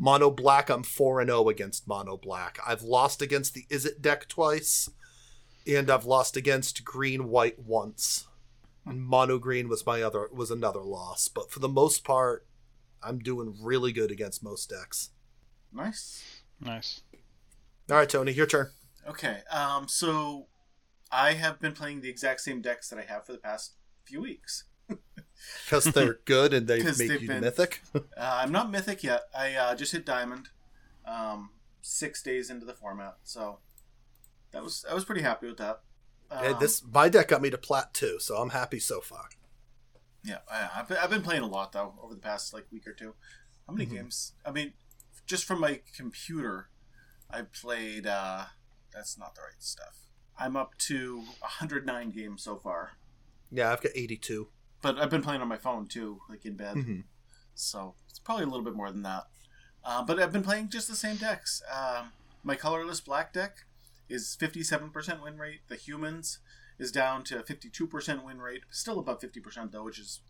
[0.03, 2.57] Mono black, I'm four and zero against mono black.
[2.65, 4.89] I've lost against the Izzet deck twice,
[5.67, 8.27] and I've lost against green white once.
[8.83, 11.27] And mono green was my other was another loss.
[11.27, 12.47] But for the most part,
[13.03, 15.11] I'm doing really good against most decks.
[15.71, 16.41] Nice.
[16.59, 17.01] Nice.
[17.87, 18.71] All right, Tony, your turn.
[19.07, 19.41] Okay.
[19.51, 19.87] Um.
[19.87, 20.47] So,
[21.11, 23.73] I have been playing the exact same decks that I have for the past
[24.05, 24.63] few weeks.
[25.65, 27.81] Because they're good and they make you been- mythic.
[27.95, 29.23] Uh, I'm not mythic yet.
[29.37, 30.49] I uh, just hit diamond,
[31.05, 31.49] um,
[31.81, 33.17] six days into the format.
[33.23, 33.59] So,
[34.51, 35.81] that was I was pretty happy with that.
[36.29, 39.29] Um, this my deck got me to plat too, so I'm happy so far.
[40.23, 42.87] Yeah, I, I've, been, I've been playing a lot though over the past like week
[42.87, 43.15] or two.
[43.67, 43.93] How many Mhm.
[43.95, 44.33] games?
[44.45, 44.73] I mean,
[45.25, 46.69] just from my computer,
[47.29, 48.05] I played.
[48.07, 48.45] uh
[48.93, 49.99] That's not the right stuff.
[50.37, 52.91] I'm up to 109 games so far,
[53.51, 54.47] Yeah, I've got 82.
[54.81, 56.75] But I've been playing on my phone too, like in bed.
[56.75, 57.03] Mhm.
[57.53, 59.27] So it's probably a little bit more than that.
[59.83, 61.61] Uh, but I've been playing just the same decks.
[61.71, 62.13] Um,
[62.43, 63.65] my colorless black deck
[64.09, 65.61] is 57% win rate.
[65.67, 66.39] The humans
[66.77, 70.21] is down to 52% win rate, still above 50% though, which is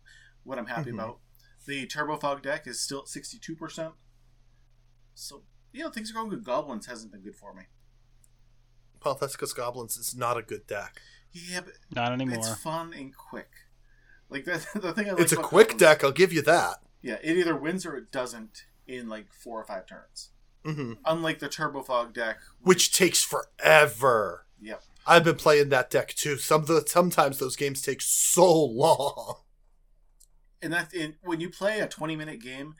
[0.44, 0.94] what I'm happy Mhm.
[0.94, 1.20] about.
[1.66, 3.94] The turbo fog deck is still at 62%.
[5.14, 6.44] So, you know, things are going good.
[6.44, 7.64] Goblins hasn't been good for me.
[9.04, 11.00] Well, that's because Goblins is not a good deck.
[11.32, 12.38] Yeah, but Not anymore.
[12.38, 13.50] it's fun and quick.
[14.32, 16.76] Like that, the thing I like it's a quick Goblins- deck, I'll give you that.
[17.02, 20.30] Yeah, it either wins or it doesn't in like four or five turns.
[20.64, 24.46] hmm Unlike the Turbo Fog deck, Which takes forever.
[24.60, 26.36] yep, I've been playing that deck too.
[26.38, 29.40] Some of the, sometimes those games take so long.
[30.62, 32.74] and that in, when you play a twenty minute game,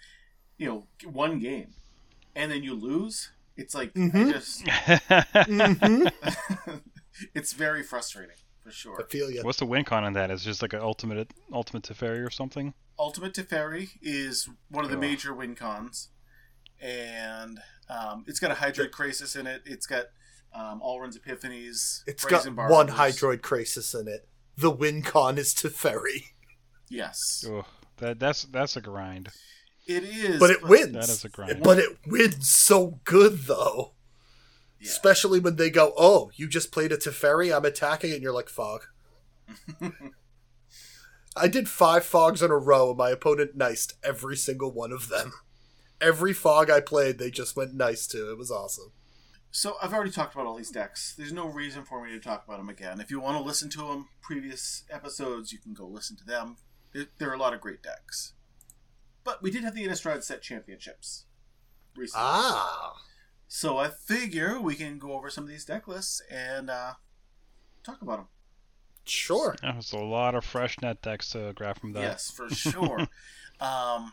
[0.57, 1.72] you know, one game,
[2.36, 4.28] and then you lose, it's like Mhm.
[4.28, 4.68] I just,
[5.48, 6.07] hmm
[7.34, 9.07] it's very frustrating for I sure.
[9.09, 9.43] feel you.
[9.43, 10.31] What's the win con on that?
[10.31, 12.75] Is it just like an ultimate ultimate Teferi or something?
[12.99, 15.03] Ultimate Teferi is one of the Ugh.
[15.03, 16.09] major win cons,
[16.81, 19.63] and um, it's got a Hydroid Krasis in it.
[19.65, 20.07] It's got
[20.55, 22.03] um, Alrund's Epiphanies.
[22.07, 24.29] It's Brazen got one Hydroid Krasis in it.
[24.57, 26.25] The win con is Teferi.
[26.89, 27.65] Yes, Ugh,
[27.99, 29.31] that that's that's a grind.
[29.87, 30.39] it is.
[30.39, 30.93] But it wins.
[30.93, 31.63] That is a grind.
[31.63, 33.95] But it wins so good though.
[34.83, 34.91] Yeah.
[34.91, 37.57] Especially when they go, "Oh, you just played a Teferi.
[37.57, 38.87] I'm attacking," and you're like, "Fog."
[41.37, 45.09] I did five fogs in a row, and my opponent niced every single one of
[45.09, 45.33] them.
[46.01, 48.33] Every fog I played, they just went nice to.
[48.33, 48.91] It was awesome.
[49.53, 51.14] So I've already talked about all these decks.
[51.16, 53.01] There's no reason for me to talk about them again.
[53.01, 56.57] If you want to listen to them, previous episodes, you can go listen to them.
[56.93, 58.33] There, there are a lot of great decks.
[59.22, 61.26] But we did have the Innistrad set championships
[61.95, 62.24] recently.
[62.26, 62.97] Ah,
[63.55, 66.94] So I figure we can go over some of these deck lists and uh,
[67.84, 68.26] talk about them.
[69.05, 69.57] sure.
[69.61, 72.00] That was a lot of fresh net decks to grab from that.
[72.00, 73.00] Yes, for sure.
[73.61, 74.11] um,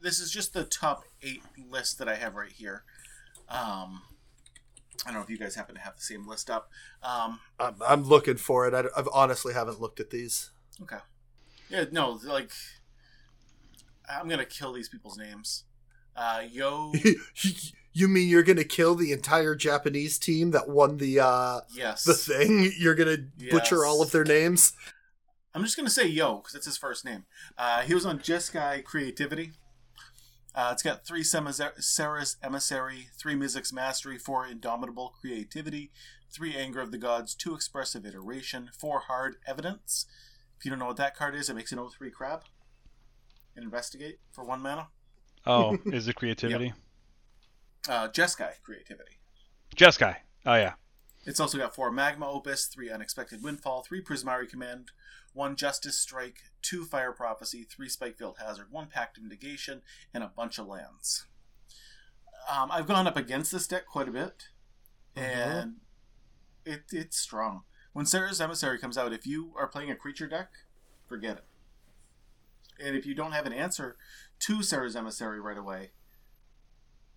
[0.00, 2.84] this is just the top eight list that I have right here.
[3.50, 4.00] Um,
[5.04, 6.70] I don't know if you guys happen to have the same list up.
[7.02, 8.72] Um, I'm, I'm looking for it.
[8.72, 10.48] I, I honestly haven't looked at these.
[10.80, 11.02] okay.
[11.68, 12.52] Yeah, no, like
[14.08, 15.64] I'm gonna kill these people's names.
[16.16, 16.94] Uh, Yo,
[17.96, 22.04] you mean you're gonna kill the entire Japanese team that won the uh yes.
[22.04, 22.70] the thing?
[22.78, 23.16] You're gonna
[23.50, 24.74] butcher all of their names?
[25.54, 27.24] I'm just gonna say Yo because that's his first name.
[27.56, 29.52] Uh, he was on Jeskai Creativity.
[30.54, 35.90] Uh, it's got three Serra's Emissary, three Mizzix Mastery, four Indomitable Creativity,
[36.30, 40.04] three Anger of the Gods, two Expressive Iteration, four Hard Evidence.
[40.58, 42.42] If you don't know what that card is, it makes an 0 3 crab.
[43.54, 44.88] And investigate for one mana.
[45.46, 46.74] Oh, Izzet creativity?
[47.88, 49.18] Uh, Jeskai Creativity.
[49.74, 50.16] Jeskai.
[50.44, 50.74] Oh yeah.
[51.24, 54.92] It's also got four Magma Opus, three Unexpected Windfall, three Prismari Command,
[55.32, 59.82] one Justice Strike, two Fire Prophecy, three Spikefield Hazard, one Pact of Negation,
[60.14, 61.26] and a bunch of lands.
[62.50, 64.48] Um, I've gone up against this deck quite a bit,
[65.16, 65.76] and
[66.64, 67.62] it, it's strong.
[67.92, 70.50] When Serra's Emissary comes out, if you are playing a creature deck,
[71.08, 71.44] forget it.
[72.84, 73.96] And if you don't have an answer
[74.40, 75.90] to Serra's Emissary right away,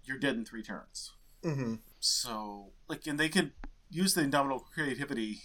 [0.09, 1.11] you're dead in three turns.
[1.43, 1.75] Mm-hmm.
[1.99, 3.51] So, like, and they could
[3.91, 5.43] use the indomitable creativity.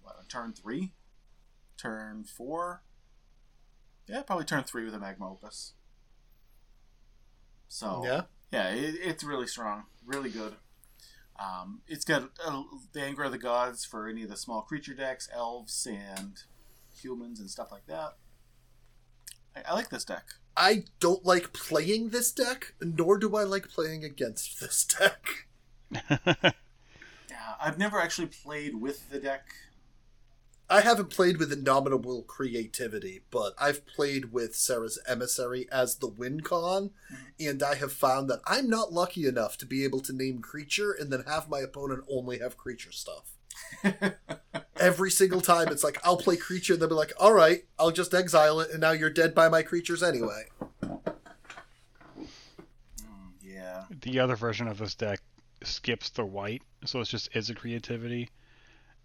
[0.00, 0.92] What, on turn three,
[1.76, 2.82] turn four.
[4.06, 5.72] Yeah, probably turn three with a magma opus.
[7.68, 8.22] So Yeah.
[8.50, 10.54] yeah, it, it's really strong, really good.
[11.38, 14.94] Um, it's got uh, the anger of the gods for any of the small creature
[14.94, 16.34] decks, elves and
[17.02, 18.14] humans and stuff like that.
[19.54, 20.24] I, I like this deck.
[20.58, 25.46] I don't like playing this deck, nor do I like playing against this deck.
[27.30, 29.44] Yeah, I've never actually played with the deck.
[30.70, 36.40] I haven't played with Indomitable Creativity, but I've played with Serra's Emissary as the win
[36.40, 37.48] con, mm-hmm.
[37.48, 40.92] and I have found that I'm not lucky enough to be able to name creature
[40.92, 43.32] and then have my opponent only have creature stuff.
[44.80, 48.14] Every single time, it's like, I'll play creature, and they'll be like, alright, I'll just
[48.14, 50.44] exile it, and now you're dead by my creatures anyway.
[53.42, 53.84] Yeah.
[54.02, 55.20] the other version of this deck
[55.64, 58.28] skips the white, so it's just Izzet creativity,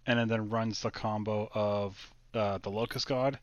[0.06, 3.38] and then, then runs the combo of uh, the Locust God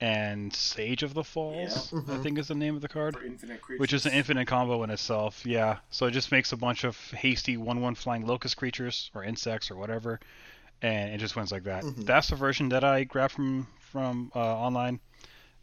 [0.00, 1.92] and Sage of the Falls.
[1.92, 1.98] Yeah.
[1.98, 2.22] I Mhm.
[2.22, 4.90] think is the name of the card, For infinite which is an infinite combo in
[4.90, 5.44] itself.
[5.44, 9.70] Yeah, so it just makes a bunch of hasty one-one flying locust creatures or insects
[9.70, 10.18] or whatever,
[10.82, 11.82] and it just wins like that.
[11.84, 12.04] Mhm.
[12.06, 15.00] That's the version that I grabbed from from uh, online,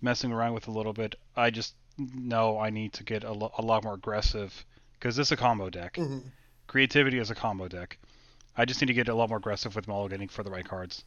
[0.01, 1.15] messing around with a little bit.
[1.35, 5.27] I just know I need to get a, lo- a lot more aggressive because this
[5.27, 5.93] is a combo deck.
[5.93, 6.23] Mhm.
[6.67, 7.97] Creativity is a combo deck.
[8.57, 11.03] I just need to get a lot more aggressive with mulliganing for the right cards.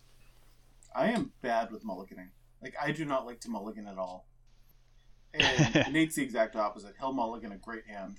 [0.95, 2.29] I am bad with mulliganing.
[2.63, 4.27] Like I do not like to mulligan at all.
[5.35, 6.95] And Nate's the exact opposite.
[6.99, 8.17] He'll mulligan a great hand,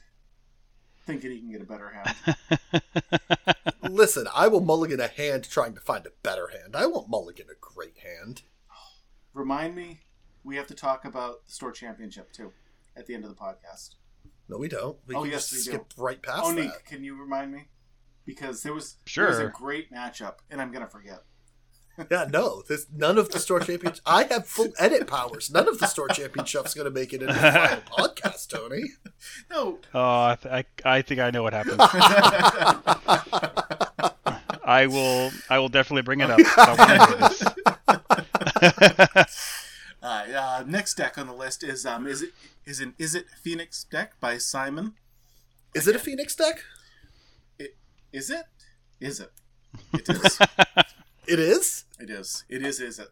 [1.10, 2.16] thinking he can get a better hand.
[3.90, 6.76] Listen, I will mulligan a hand trying to find a better hand.
[6.76, 8.44] I won't mulligan a great hand.
[9.34, 10.02] Remind me,
[10.44, 12.52] we have to talk about the store championship too,
[12.96, 13.96] at the end of the podcast.
[14.48, 14.98] No, we don't.
[15.08, 15.78] We Oh, can yes, just we do.
[15.78, 16.62] skip right past oh, that.
[16.62, 17.66] Nick, can you remind me?
[18.26, 21.24] Because there was there was a great matchup, and I'm gonna forget.
[22.10, 22.64] Yeah, no.
[22.68, 24.02] This none of the store champions.
[24.06, 25.50] I have full edit powers.
[25.52, 28.84] None of the store championship's going to make it into the final podcast, Tony.
[29.50, 30.54] No, Oh, I, th-
[30.86, 31.80] I, I think I know what happened.
[34.64, 36.40] I will I will definitely bring it up.
[36.58, 37.44] I wanna hear this.
[40.02, 42.30] uh, uh, next deck on the list is um is it
[42.66, 44.94] is an Izzet Phoenix deck by Simon?
[45.74, 46.62] Is it a Phoenix deck?
[48.12, 48.46] Is it?
[49.00, 49.32] Is it?
[49.94, 50.40] It is.
[51.30, 51.86] It is.
[52.00, 52.44] It is.
[52.50, 52.80] It is.
[52.80, 53.10] Is it?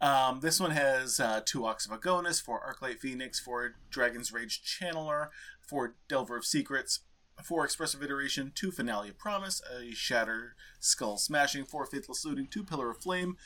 [0.00, 4.60] Um, this one has uh, two Ox of Agonas, four Arclight Phoenix, four Dragon's Rage
[4.64, 5.28] Channeler,
[5.60, 7.00] four Delver of Secrets,
[7.44, 12.64] four Expressive Iteration, two Finale of Promise, a Shatter Skull Smashing, four Faithless Looting, two
[12.64, 13.36] Pillar of Flame,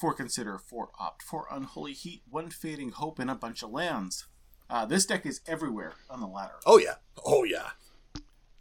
[0.00, 4.26] four Consider, four Opt, four Unholy Heat, one Fading Hope, and a bunch of lands.
[4.70, 6.54] Uh, this deck is everywhere on the ladder.
[6.64, 6.94] Oh yeah.
[7.26, 7.70] Oh yeah.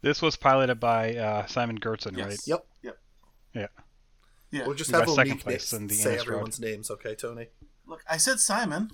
[0.02, 2.28] This was piloted by uh, Simon Gertzen, Yes.
[2.28, 2.40] right?
[2.46, 2.98] Yep.
[3.58, 3.68] Yeah.
[4.52, 4.66] Yeah.
[4.66, 6.22] We'll just We have got second Onique place na- in the say Innistrad.
[6.22, 7.48] everyone's names, okay, Tony?
[7.86, 8.92] Look, I said Simon.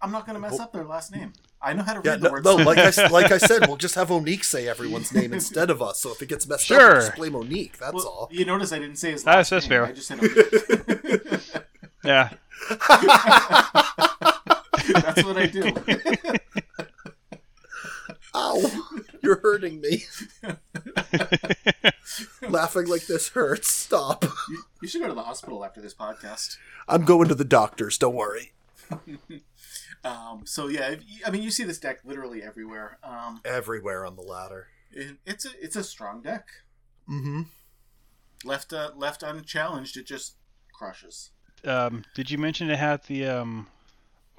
[0.00, 1.32] I'm not going to mess Well- up their last name.
[1.64, 3.38] I know how to read Yeah, the no, word no like I s- like I
[3.38, 6.00] said, we'll just have Onique say everyone's name instead of us.
[6.00, 7.78] So if it gets messed up, we'll just blame Onique.
[7.78, 8.28] That's Well, all.
[8.32, 9.78] You notice I didn't say his That's- last that's name.
[9.78, 9.86] fair.
[9.86, 11.62] I just said Onique.
[12.04, 12.30] Yeah.
[14.92, 15.72] That's what I do.
[18.34, 18.88] Ow!
[19.22, 20.04] You're hurting me.
[22.48, 23.70] Laughing like this hurts.
[23.70, 24.24] Stop.
[24.48, 26.56] you, you should go to the hospital after this podcast.
[26.88, 27.98] I'm going to the doctors.
[27.98, 28.52] Don't worry.
[30.04, 32.98] Um, so yeah, if- I mean, you see this deck literally everywhere.
[33.04, 34.66] Um, Everywhere on the ladder.
[34.90, 36.48] it, it's a it's a strong deck.
[37.08, 37.42] Mm-hmm.
[38.44, 40.34] Left uh, left unchallenged, it just
[40.72, 41.30] crushes.
[41.64, 43.68] um, did you mention it had the um,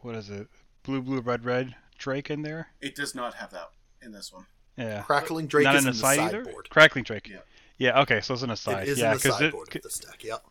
[0.02, 0.50] what is it?
[0.84, 2.68] Blue, blue, red, red Drake in there?
[2.82, 3.70] It does not have that
[4.06, 4.46] in this one.
[4.78, 5.02] Yeah.
[5.04, 6.44] Crackling Drake Not is in in the the side either.
[6.46, 6.70] sideboard.
[6.70, 7.30] Crackling Drake.
[7.30, 7.38] Yeah.
[7.78, 8.02] Yeah.
[8.02, 8.22] Okay.
[8.22, 8.84] So it's an aside.
[8.88, 10.24] It is yeah, in the because sideboard of this deck.
[10.24, 10.44] Yep.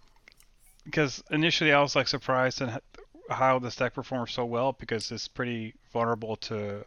[0.85, 2.83] because initially I was like surprised at
[3.31, 6.85] how this deck performed so well because it's pretty vulnerable to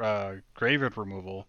[0.00, 1.46] uh, graveyard removal.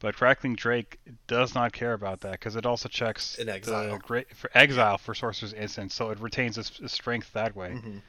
[0.00, 0.98] But Crackling Drake
[1.28, 3.92] does not care about that because it also checks In exile.
[3.92, 7.70] the gra- for exile for Sorcerer's Instant, so it retains its, its strength that way.
[7.70, 8.02] Mhm.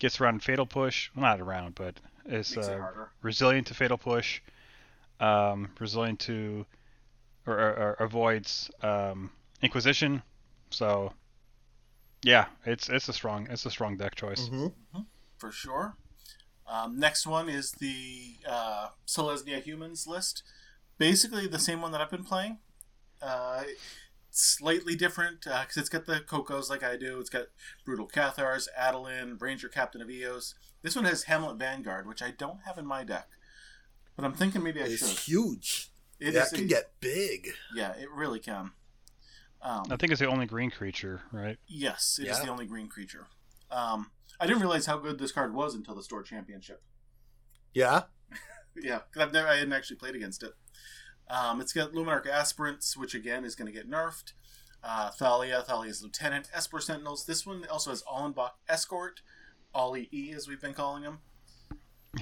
[0.00, 2.88] Gets around Fatal Push, well, not around, but it's Makes it uh,
[3.22, 4.40] resilient to Fatal Push,
[5.20, 6.66] um, resilient to
[7.46, 9.30] or, or, or avoids um,
[9.62, 10.22] Inquisition.
[10.70, 11.12] So
[12.22, 14.48] yeah, it's it's a strong it's a strong deck choice.
[14.48, 14.72] Mhm.
[15.38, 15.96] for sure.
[16.66, 20.42] Um, next one is the uh, Selesnya Humans list.
[20.98, 22.58] Basically the same one that I've been playing.
[23.20, 23.64] Uh,
[24.30, 27.18] slightly different because it's got the Cocos like I do.
[27.18, 27.46] It's got
[27.84, 30.54] Brutal Cathars, Adeline, Ranger Captain of Eos.
[30.82, 33.28] This one has Hamlet Vanguard, which I don't have in my deck.
[34.20, 35.18] But I'm thinking maybe I It's should.
[35.20, 35.90] huge.
[36.18, 37.48] It that is can a- get big.
[37.74, 38.72] Yeah, it really can.
[39.62, 41.58] Um, I think it's the only green creature, right?
[41.66, 42.44] Yes, it is Yeah.
[42.44, 43.28] the only green creature.
[43.70, 46.82] Um, I didn't realize how good this card was until the store championship.
[47.72, 48.02] Yeah.
[48.76, 50.52] Yeah, 'cause I've never, I hadn't actually played against it.
[51.28, 54.32] Um, it's got Luminarch Aspirants, which again is going to get nerfed.
[54.82, 57.26] Uh, Thalia, Thalia's Lieutenant, Esper Sentinels.
[57.26, 59.22] This one also has Allenbach Escort,
[59.74, 61.18] Ollie E, as we've been calling him.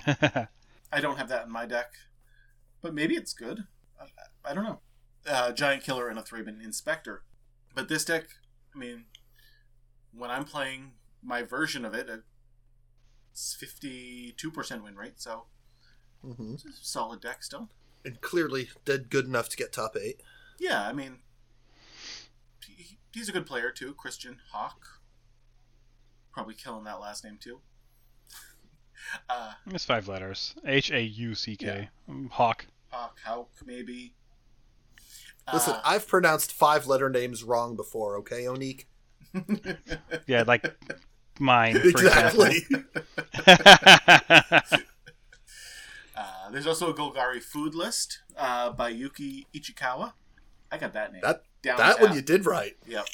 [0.92, 1.92] I don't have that in my deck,
[2.82, 3.66] but maybe it's good.
[4.00, 4.06] I,
[4.50, 4.80] I don't know.
[5.26, 7.22] Uh, Giant Killer and a Thraben Inspector.
[7.74, 8.26] But this deck,
[8.74, 9.06] I mean,
[10.12, 12.08] when I'm playing my version of it,
[13.32, 15.46] it's 52% win rate, so
[16.22, 17.68] hmm it's a solid deck still.
[18.04, 20.20] And clearly did good enough to get top eight.
[20.58, 21.18] Yeah, I mean,
[22.66, 23.94] he, he's a good player too.
[23.94, 25.00] Christian Hauck.
[26.32, 27.60] Probably killing that last name too.
[29.28, 30.54] Uh, it's five letters.
[30.64, 31.88] H A U C K.
[32.08, 32.66] Mm, Hawk.
[32.90, 34.14] Hawk, Hawk, maybe.
[35.52, 38.84] Listen, Uh, I've pronounced five letter names wrong before, okay, Onique?
[40.26, 40.64] Yeah, like
[41.38, 42.66] mine, for exactly.
[46.16, 50.12] uh, there's also a Golgari food list uh, by Yuki Ichikawa.
[50.70, 51.22] I got that name.
[51.22, 52.76] That down that one you did right.
[52.86, 53.06] Yep.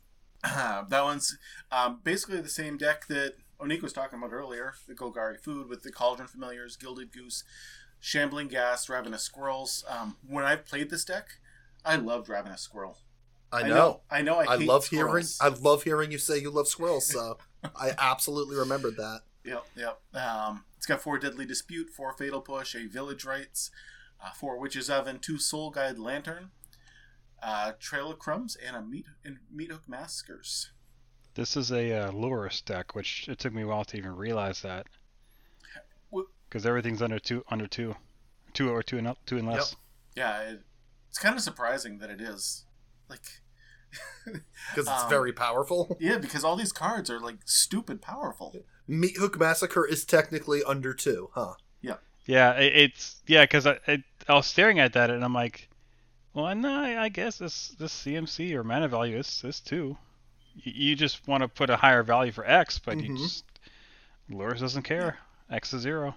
[0.42, 1.36] that one's
[1.70, 5.82] um, basically the same deck that Onik was talking about earlier the Golgari Food with
[5.82, 7.44] the Cauldron Familiars, Gilded Goose,
[8.00, 9.84] Shambling Ghast, Ravenous Squirrels.
[9.88, 11.38] Um, when I've played this deck,
[11.84, 12.98] I loved Ravenous Squirrel.
[13.54, 14.00] I know.
[14.10, 14.36] I know.
[14.36, 15.24] I, I, hate love hearing.
[15.40, 17.38] I love hearing you say you love squirrels, so
[17.76, 19.20] I absolutely remembered that.
[19.44, 20.00] Yep, yep.
[20.14, 23.70] Um, it's got four Deadly Dispute, four Fatal Push, a Village Rites,
[24.22, 26.50] uh, four Witch's Oven, two Soul Guide Lantern,
[27.42, 30.42] uh, Trail of Crumbs, and a Meat and Meat Hook Massacre.
[31.34, 34.62] This is a uh, Lurrus deck, which it took me a while to even realize
[34.62, 34.86] that.
[36.48, 37.96] Because everything's under two, under two,
[38.52, 39.74] two or two and up, two and less.
[40.14, 40.60] Yeah, it,
[41.08, 42.64] it's kind of surprising that it is.
[43.08, 43.22] Like,
[44.24, 45.96] Because it's Um, very powerful.
[46.00, 48.54] yeah, because all these cards are like stupid powerful.
[48.86, 51.54] Meat Hook Massacre is technically under two, huh?
[52.26, 55.68] Yeah, it, it's yeah, because I, I I was staring at that and I'm like,
[56.32, 59.96] well, no, I, I guess this this CMC or mana value is is two.
[60.56, 63.18] You, you just want to put a higher value for X, but you Mhm.
[63.18, 63.44] just
[64.30, 65.18] Lurrus doesn't care.
[65.50, 66.14] X is zero.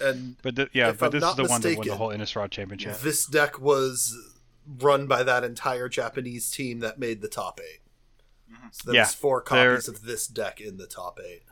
[0.00, 1.98] And But th- yeah, but I'm this is not the one that won the mistaken-
[1.98, 2.98] whole Innistrad championship.
[3.00, 4.16] this deck was
[4.66, 7.80] run by that entire Japanese team that made the top eight.
[8.50, 8.74] Mhm.
[8.74, 11.42] So there Yeah, was four they're- copies of this deck in the top eight.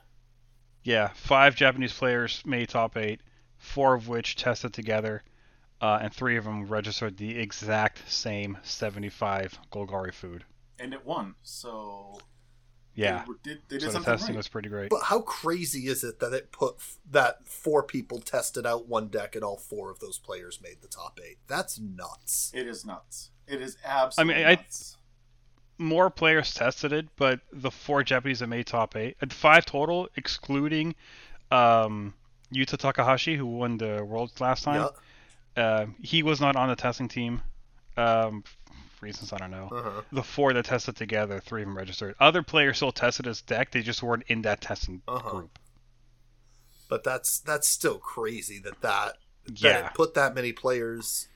[0.83, 3.21] Yeah, five Japanese players made top eight,
[3.59, 5.23] four of which tested together,
[5.81, 10.45] uh, and three of them registered the exact same 75 Golgari food.
[10.83, 12.19] And it won, so
[12.95, 13.21] Yeah.
[13.21, 14.37] they, were- did, they did So the testing right.
[14.39, 14.91] was pretty great.
[14.91, 19.07] But how crazy is it that it put f- that four people tested out one
[19.09, 21.39] deck and all four of those players made the top eight?
[21.47, 22.51] That's nuts.
[22.55, 23.31] It is nuts.
[23.47, 24.97] It is absolutely I- mean, nuts.
[25.79, 30.09] More players tested it, but the four Japanese that made top eight, at five total,
[30.17, 30.95] excluding
[31.51, 32.15] um,
[32.55, 34.89] Yuta Takahashi, who won the Worlds last time.
[35.57, 35.63] Yeah.
[35.65, 37.43] Uh, he was not on the testing team.
[37.97, 38.62] Um, for
[39.03, 39.69] reasons I don't know.
[39.73, 40.03] Uh-huh.
[40.13, 42.15] The four that tested together, three of them registered.
[42.21, 43.71] Other players still tested his deck.
[43.73, 45.31] They just weren't in that testing Uh-huh.
[45.31, 45.59] group.
[46.89, 49.87] But that's that's still crazy that that, that Yeah.
[49.89, 51.29] it put that many players,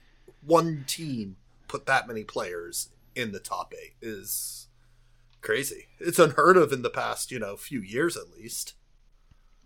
[0.43, 1.37] one team
[1.69, 4.69] put that many players in the top eight is
[5.41, 5.87] crazy.
[5.99, 8.75] It's unheard of in the past, you know, few years at least.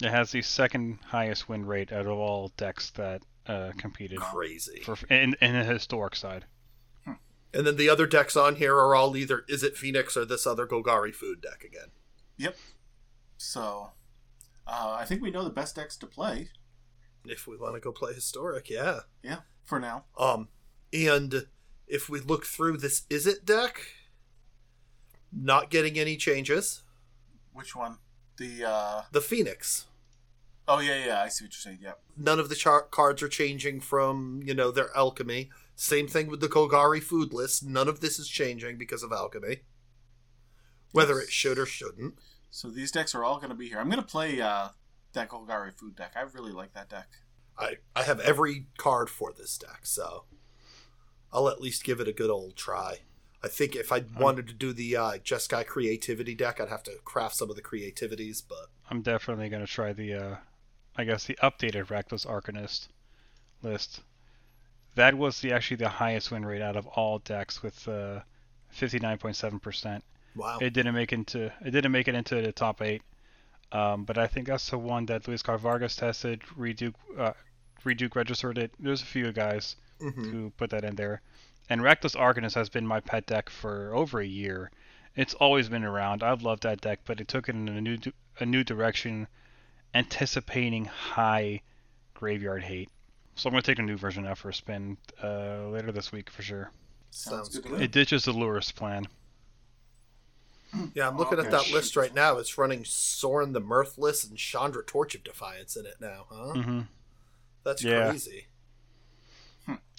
[0.02, 4.80] It has the second highest win rate out of all decks that uh, competed Crazy.
[4.80, 6.44] for in, in the historic side.
[7.52, 10.46] And then the other decks on here are all either is it Phoenix or this
[10.46, 11.88] other Golgari food deck again.
[12.36, 12.56] Yep.
[13.36, 13.90] So,
[14.66, 16.50] uh, I think we know the best decks to play.
[17.24, 19.00] If we want to go play historic, yeah.
[19.22, 20.04] Yeah, for now.
[20.18, 20.48] Um,
[20.92, 21.46] and
[21.86, 23.80] if we look through this is it deck,
[25.32, 26.82] not getting any changes.
[27.52, 27.98] Which one?
[28.38, 29.86] The uh The Phoenix.
[30.68, 31.78] oh yeah yeah I see what you're saying.
[31.82, 32.00] Yep.
[32.16, 35.50] None of the char- cards are changing from you know their alchemy.
[35.80, 37.64] Same thing with the Golgari food list.
[37.64, 39.60] None of this is changing because of alchemy.
[40.92, 42.18] Whether it should or shouldn't.
[42.50, 43.78] So these decks are all going to be here.
[43.78, 44.68] I'm going to play uh
[45.14, 46.12] that Golgari food deck.
[46.16, 47.08] I really like that deck.
[47.58, 50.24] I I have every card for this deck, so
[51.32, 52.98] I'll at least give it a good old try.
[53.42, 56.98] I think if I wanted to do the uh, Jeskai creativity deck, I'd have to
[57.06, 60.36] craft some of the creativities, but I'm definitely gonna try the, uh,
[60.94, 62.88] I guess the updated Rakdos Arcanist
[63.62, 64.02] list.
[65.00, 68.20] That was the actually the highest win rate out of all decks with uh,
[68.76, 70.02] 59.7%.
[70.36, 70.58] wow.
[70.60, 73.02] It didn't make into it didn't make it into the top eight,
[73.72, 76.42] um, but I think that's the one that Luis Scott-Vargas tested.
[76.56, 77.32] Reid Duke uh,
[77.82, 78.72] Reid Duke registered it.
[78.78, 80.30] There's a few guys Mhm.
[80.30, 81.22] who put that in there.
[81.70, 84.70] And Rakdos Arcanist has been my pet deck for over a year.
[85.16, 86.22] It's always been around.
[86.22, 87.96] I've loved that deck, but it took it in a new
[88.38, 89.28] a new direction,
[89.94, 91.62] anticipating high
[92.14, 92.90] graveyard hate.
[93.40, 96.28] So I'm gonna take a new version out for a spin uh, later this week
[96.28, 96.70] for sure.
[97.10, 97.78] Sounds, Sounds good, to good.
[97.78, 97.84] me.
[97.86, 99.08] It ditches the Lurrus plan.
[100.94, 101.46] Yeah, I'm looking Okay.
[101.48, 102.36] at that list right now.
[102.36, 106.52] It's running Sorin the Mirthless and Chandra Torch of Defiance in it now, huh?
[106.52, 106.80] hmm
[107.64, 108.08] That's Yeah.
[108.10, 108.46] crazy.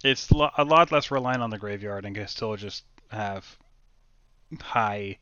[0.03, 3.57] It's lo- a lot less reliant on the graveyard and can still just have
[4.61, 5.17] high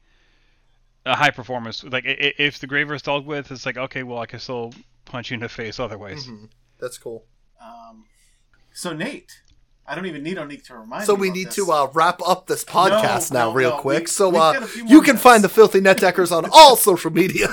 [1.06, 1.84] a high performance.
[1.86, 4.74] Like i- i- if the graveyard's dealt with, it's like okay, well I can still
[5.06, 6.28] punch you in the face otherwise.
[6.28, 6.50] Mhm.
[6.80, 7.26] That's cool.
[7.62, 8.06] Um,
[8.74, 9.42] so Nate,
[9.86, 11.56] I don't even need Onique to remind So we need this.
[11.56, 13.78] to uh, wrap up this podcast No, now, no, real no.
[13.78, 14.02] quick.
[14.02, 15.24] We- so uh, got a few more you can minutes.
[15.24, 17.48] find the Filthy Net Deckers on all social media.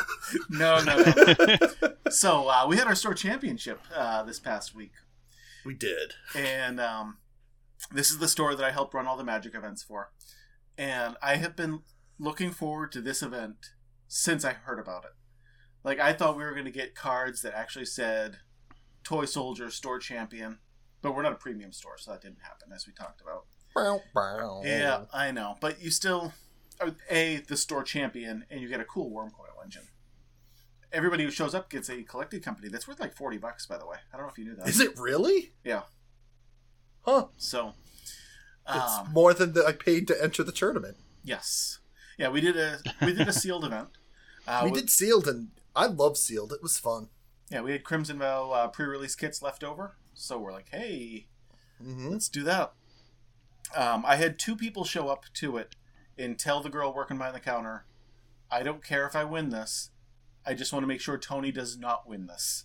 [0.50, 1.90] No, no, no.
[2.10, 4.92] so uh, we had our store championship uh, this past week,
[5.64, 6.12] we did.
[6.34, 7.16] and um,
[7.92, 10.10] this is the store that I helped run all the Magic events for,
[10.78, 11.80] and I have been
[12.18, 13.56] looking forward to this event
[14.08, 15.10] since I heard about it.
[15.84, 18.38] Like I thought we were going to get cards that actually said
[19.06, 20.58] "Toy Soldier Store Champion,"
[21.00, 23.44] but we're not a premium store, so that didn't happen, as we talked about.
[24.64, 26.32] Yeah, I know, but you still
[26.80, 29.88] are a the store champion, and you get a cool Wurmcoil Engine.
[30.92, 33.86] Everybody who shows up gets a collected company that's worth like forty bucks, by the
[33.86, 33.98] way.
[34.12, 34.66] I don't know if you knew that.
[34.68, 35.52] Is it really?
[35.64, 35.82] Yeah.
[37.02, 37.26] Huh.
[37.36, 37.74] So,
[38.68, 40.96] It's um, more than the, I paid to enter the tournament.
[41.22, 41.78] yes,
[42.18, 43.88] yeah, we did a we did a sealed event.
[44.48, 46.52] Uh, we with- did sealed, and I love sealed.
[46.52, 47.08] It was fun.
[47.50, 51.26] Yeah, we had Crimson Vow uh, pre-release kits left over, so we're like, hey,
[51.80, 52.72] hmm let's do that.
[53.74, 55.76] Um, I had two people show up to it
[56.18, 57.84] and tell the girl working behind the counter,
[58.50, 59.90] I don't care if I win this.
[60.46, 62.64] I just want to make sure Tony does not win this.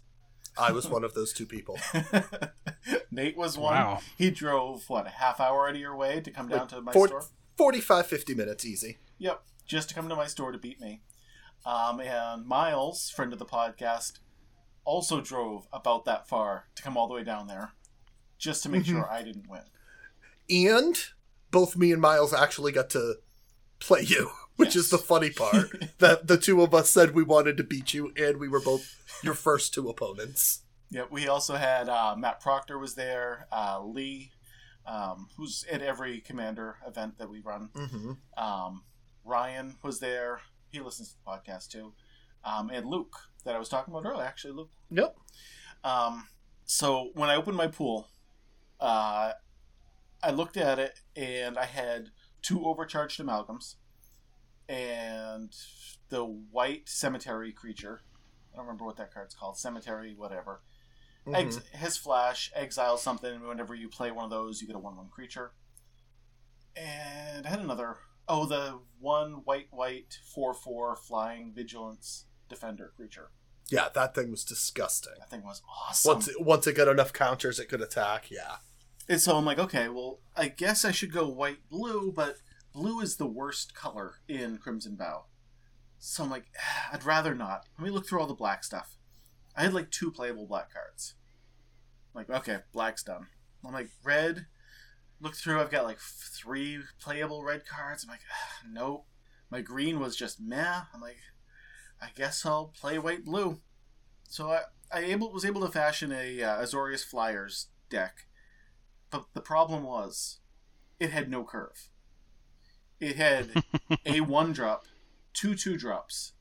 [0.57, 1.77] I was one of those two people.
[3.11, 3.73] Nate was one.
[3.73, 3.99] Wow.
[4.17, 6.81] He drove, what, a half hour out of your way to come down Like to
[6.81, 7.23] my 40 store?
[7.57, 8.97] 45, 50 minutes easy.
[9.17, 11.01] Yep, just to come to my store to beat me.
[11.65, 14.19] Um, and Miles, friend of the podcast,
[14.85, 17.71] also drove about that far to come all the way down there
[18.37, 18.87] just to make Mhm.
[18.87, 19.63] sure I didn't win.
[20.49, 20.97] And
[21.51, 23.15] both me and Miles actually got to
[23.79, 25.69] play you, which is the funny part.
[25.99, 28.97] that the two of us said we wanted to beat you, and we were both
[29.23, 30.61] your first two opponents.
[30.89, 34.31] Yeah, we also had uh, Matt Proctor was there, uh, Lee,
[34.85, 37.69] um, who's at every commander event that we run.
[37.73, 38.43] Mm-hmm.
[38.43, 38.83] Um,
[39.23, 40.41] Ryan was there.
[40.69, 41.93] He listens to the podcast too.
[42.43, 44.25] Um, and Luke, that I was talking about earlier.
[44.25, 44.71] Actually, Luke.
[44.89, 45.15] Yep.
[45.83, 46.27] Um,
[46.65, 48.07] so when I opened my pool,
[48.79, 49.33] uh,
[50.23, 52.09] I looked at it and I had
[52.41, 53.75] two overcharged amalgams,
[54.69, 55.53] and
[56.09, 58.01] the white cemetery creature.
[58.53, 59.57] I don't remember what that card's called.
[59.57, 60.61] Cemetery, whatever.
[61.25, 61.35] Mhm.
[61.35, 63.47] Ex- his flash, exile something.
[63.47, 65.53] Whenever you play one of those, you get a one-one creature.
[66.75, 67.97] And I had another.
[68.27, 73.31] Oh, the one white white four four flying vigilance defender creature.
[73.69, 75.13] Yeah, that thing was disgusting.
[75.17, 76.13] That thing was awesome.
[76.13, 78.29] Once it, once it got enough counters, it could attack.
[78.29, 78.57] Yeah.
[79.07, 82.37] And so I'm like, okay, well, I guess I should go white blue, but
[82.73, 85.25] blue is the worst color in Crimson Vow.
[85.99, 87.65] So I'm like, ah, I'd rather not.
[87.77, 88.97] Let me look through all the black stuff.
[89.55, 91.15] I had like two playable black cards.
[92.13, 93.27] I'm like, okay, black's done.
[93.65, 94.47] I'm like, red.
[95.21, 98.03] Look through, I've got like three playable red cards.
[98.03, 99.05] I'm like, ah, nope.
[99.49, 100.81] My green was just meh.
[100.93, 101.17] I'm like,
[102.01, 103.59] I guess I'll play white blue.
[104.27, 104.61] So I,
[104.91, 108.25] I able was able to fashion a uh, Azorius Flyers deck
[109.11, 110.39] but the problem was,
[110.99, 111.89] it had no curve.
[112.99, 113.49] It had
[114.05, 114.85] a one drop,
[115.33, 116.31] two two drops.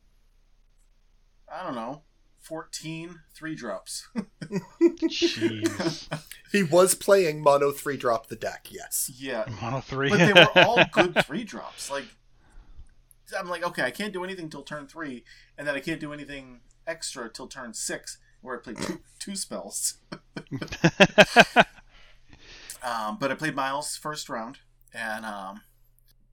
[1.53, 2.03] I don't know,
[2.41, 4.09] 14 three drops.
[4.43, 6.09] Jeez.
[6.53, 8.67] He was playing mono three drop the deck.
[8.71, 9.09] Yes.
[9.17, 10.11] yeah, Mono three.
[10.11, 11.89] but they were all good three drops.
[11.93, 12.07] Like,
[13.39, 15.25] I'm like, okay, I can't do anything till turn three,
[15.59, 19.37] and then I can't do anything extra till turn six, where I play two two
[19.37, 19.95] spells.
[22.83, 24.59] Um, but I played Miles first round
[24.95, 25.61] and um,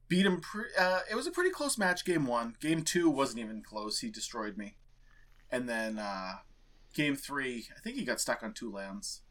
[0.07, 0.39] beat him.
[0.39, 2.05] Pre- uh, it was a pretty close match.
[2.05, 3.99] Game one, game two wasn't even close.
[3.99, 4.77] He destroyed me,
[5.51, 6.35] and then uh,
[6.93, 9.23] game three, I think he got stuck on two lands,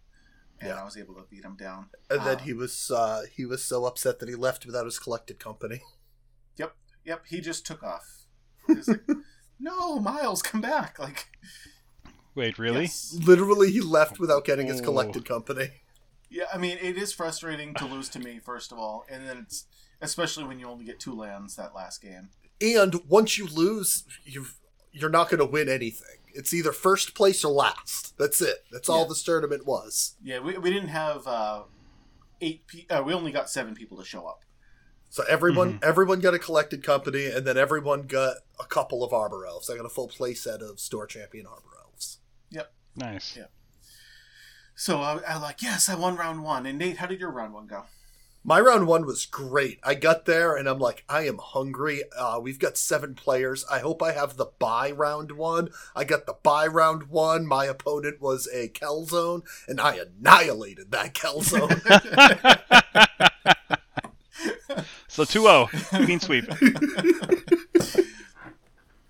[0.60, 0.82] and Yeah.
[0.82, 1.86] I was able to beat him down.
[2.10, 2.42] And then Ah.
[2.42, 5.80] he was uh, he was so upset that he left without his collected company.
[7.06, 7.22] Yep, yep.
[7.28, 8.24] He just took off.
[8.68, 9.00] Like,
[9.60, 11.26] "No, Miles, come back!" Like,
[12.34, 12.82] Wait, really?
[12.82, 13.16] yes.
[13.24, 14.84] Literally, he left without getting his Oh.
[14.84, 15.70] collected company.
[16.28, 19.38] Yeah, I mean, it is frustrating to lose to me first of all, and then
[19.38, 19.64] it's
[20.02, 22.28] especially when you only get two lands that last game.
[22.60, 24.58] And once you lose, you've
[24.92, 26.18] you're not going to win anything.
[26.34, 28.16] It's either first place or last.
[28.18, 28.64] That's it.
[28.72, 30.16] That's all this tournament was.
[30.22, 31.62] Yeah, we, we didn't have uh,
[32.40, 32.66] eight.
[32.66, 34.40] Pe- uh, we only got seven people to show up.
[35.16, 39.46] So everyone everyone got a collected company, and then everyone got a couple of Arbor
[39.46, 39.70] Elves.
[39.70, 42.18] I got a full play set of Store Champion Arbor Elves.
[42.50, 42.70] Yep.
[42.96, 43.34] Nice.
[43.34, 43.46] Yeah.
[44.74, 46.66] So I, I like, yes, I won round one.
[46.66, 47.84] And Nate, how did your round one go?
[48.44, 49.80] My round one was great.
[49.82, 52.02] I got there and I'm like, I am hungry.
[52.14, 53.64] Uh, we've got seven players.
[53.72, 55.70] I hope I have the buy round one.
[55.94, 57.46] I got the buy round one.
[57.46, 61.80] My opponent was a Kelzone, and I annihilated that Kelzone.
[65.08, 66.44] So 2-0, clean sweep.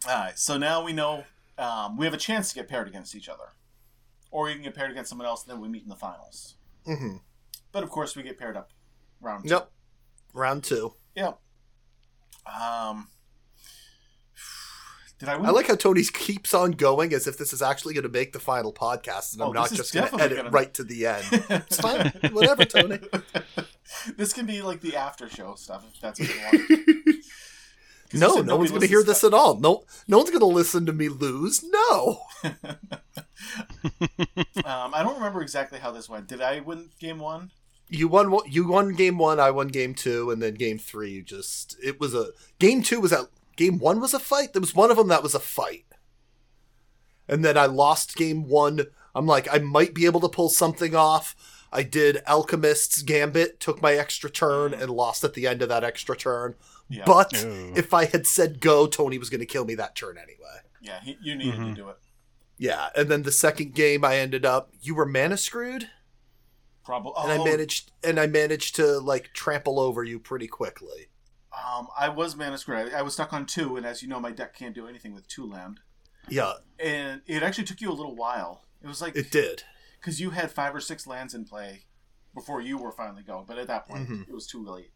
[0.08, 1.24] All right, so now we know
[1.58, 3.52] um, we have a chance to get paired against each other,
[4.30, 6.54] or you can get paired against someone else, and then we meet in the finals.
[6.84, 7.16] hmm
[7.72, 8.70] But of course, we get paired up
[9.20, 9.50] round two.
[9.50, 9.70] Yep.
[10.32, 10.94] Round two.
[11.16, 11.38] Yep.
[12.46, 13.08] Um.
[15.18, 15.46] Did I win?
[15.46, 18.32] I like how Tony keeps on going as if this is actually going to make
[18.34, 21.06] the final podcast, and I'm Oh, not just going to edit gonna- right to the
[21.06, 21.24] end.
[21.30, 22.12] It's fine.
[22.32, 22.98] Whatever, Tony.
[24.16, 27.16] this can be like the after show stuff if that's what you want.
[28.14, 29.58] No, no one's going to hear this at all.
[29.58, 31.64] No, no one's going to listen to me lose.
[31.64, 32.20] No.
[34.64, 36.28] Um, I don't remember exactly how this went.
[36.28, 37.50] Did I win game one?
[37.88, 38.32] You won.
[38.48, 39.40] You won game one.
[39.40, 41.10] I won game two, and then game three.
[41.10, 41.76] You just.
[41.82, 42.28] It was a
[42.60, 44.52] game two was a game one was a fight.
[44.52, 45.86] There was one of them that was a fight,
[47.28, 48.86] and then I lost game one.
[49.14, 51.34] I'm like, I might be able to pull something off.
[51.72, 55.84] I did Alchemist's Gambit, took my extra turn, and lost at the end of that
[55.84, 56.54] extra turn.
[56.88, 57.02] Yeah.
[57.04, 57.72] But Ooh.
[57.74, 60.60] if I had said go, Tony was going to kill me that turn anyway.
[60.80, 61.70] Yeah, he, you needed Mhm.
[61.70, 61.96] to do it.
[62.58, 64.70] Yeah, and then the second game, I ended up.
[64.80, 65.90] You were mana screwed.
[66.84, 67.14] Probably.
[67.18, 71.08] and I oh, managed and I managed to like trample over you pretty quickly.
[71.66, 72.92] Um, I was mana screwed.
[72.94, 75.12] I, I was stuck on two, and as you know, my deck can't do anything
[75.14, 75.80] with two land.
[76.28, 78.64] Yeah, And it actually took you a little while.
[78.82, 79.62] It was like it did.
[80.00, 81.84] because you had five or six lands in play
[82.34, 84.28] before you were finally going, but at that point, Mhm.
[84.28, 84.90] it was too late.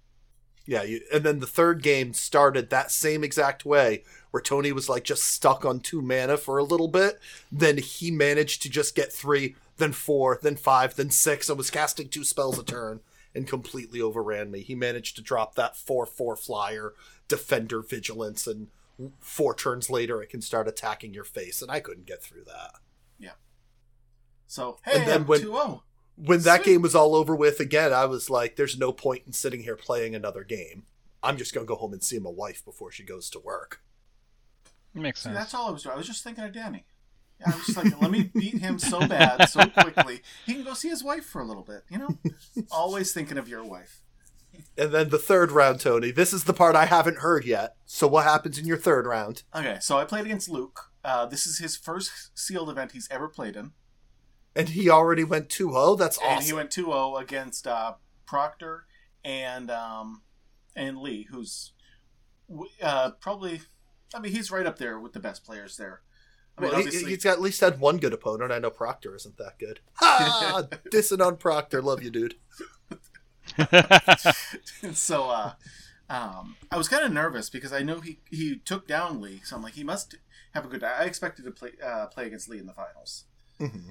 [0.66, 4.88] Yeah, you, and then the third game started that same exact way, where Tony was
[4.88, 7.18] like just stuck on two mana for a little bit.
[7.50, 11.70] Then he managed to just get three, then four, then five, then six, and was
[11.70, 13.00] casting two spells a turn
[13.34, 14.60] and completely overran me.
[14.60, 16.94] He managed to drop that four-four flyer,
[17.28, 18.68] defender vigilance, and
[19.20, 22.74] four turns later it can start attacking your face, and I couldn't get through that.
[23.18, 23.32] Yeah.
[24.46, 25.82] So hey, And then I'm when- 2-0.
[26.16, 29.32] when that game was all over with again, I was like, there's no point in
[29.32, 30.84] sitting here playing another game.
[31.22, 33.82] I'm just going to go home and see my wife before she goes to work.
[34.92, 35.36] Makes See, sense.
[35.36, 35.94] that's all I was doing.
[35.94, 36.84] I was just thinking of Danny.
[37.46, 40.20] I was just like, let me beat him so bad, so quickly.
[40.46, 42.18] He can go see his wife for a little bit, you know?
[42.70, 44.02] Always thinking of your wife.
[44.76, 46.10] And then the third round, Tony.
[46.10, 47.76] This is the part I haven't heard yet.
[47.86, 49.42] So what happens in your third round?
[49.54, 50.90] Okay, so I played against Luke.
[51.04, 53.72] Uh, this is his first sealed event he's ever played in.
[54.54, 55.98] And he already went 2-0.
[55.98, 56.32] That's awesome.
[56.32, 57.94] And he went 2-0 against uh,
[58.26, 58.86] Proctor
[59.24, 60.22] and um,
[60.76, 61.72] and Lee, who's
[62.82, 63.60] uh, probably,
[64.14, 66.02] I mean, he's right up there with the best players there.
[66.60, 68.52] I mean, well, he, obviously, he's got at least had one good opponent.
[68.52, 69.80] I know Proctor isn't that good.
[69.96, 70.62] Ha!
[70.92, 71.82] Dissing on Proctor.
[71.82, 72.34] Love you, dude.
[74.92, 75.52] so uh,
[76.08, 79.56] um, I was kind of nervous because I know he he took down Lee, so
[79.56, 80.16] I'm like, he must
[80.54, 80.82] have a good.
[80.84, 83.24] I expected to play uh, play against Lee in the finals,
[83.58, 83.90] hmm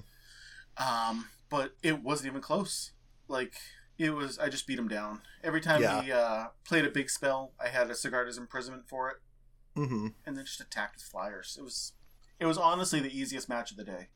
[0.78, 2.91] um, but it wasn't even close.
[3.28, 3.54] Like
[3.98, 6.02] it was, I just beat him down every time Yeah.
[6.02, 7.52] he uh, played a big spell.
[7.64, 9.18] I had a Sigarda's imprisonment for it,
[9.76, 11.58] hmm and then just attacked with flyers.
[11.60, 11.94] It was
[12.40, 14.07] it was honestly the easiest match of the day.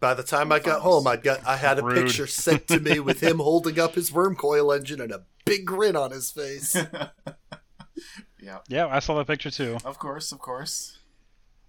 [0.00, 2.06] By the time I got home, I got I had a Rude.
[2.06, 5.96] picture sent to me with him holding up his Wurmcoil Engine and a big grin
[5.96, 6.74] on his face.
[8.40, 9.78] yeah, yeah, I saw that picture too.
[9.84, 10.98] of course, of course.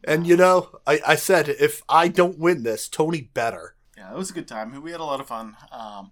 [0.03, 3.75] And you know, I, I said if I don't win this, Tony better.
[3.97, 4.81] Yeah, it was a good time.
[4.81, 5.55] We had a lot of fun.
[5.71, 6.11] Um,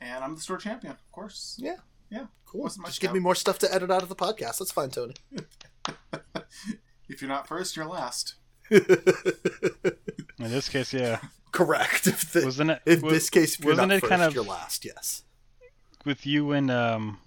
[0.00, 1.56] and I'm the store champion, of course.
[1.58, 1.76] Yeah.
[2.10, 2.26] Yeah.
[2.46, 2.68] Cool.
[2.68, 3.14] Just give doubt.
[3.14, 4.58] me more stuff to edit out of the podcast.
[4.58, 5.14] That's fine, Tony.
[7.06, 8.34] If you're not first, you're last.
[8.70, 11.20] In this case, yeah.
[11.52, 12.06] Correct.
[12.06, 12.82] If the, Wasn't it?
[12.86, 14.84] in wa- this case, if wasn't not it first, kind of- you're last.
[14.84, 15.22] Yes.
[16.04, 17.18] with you and um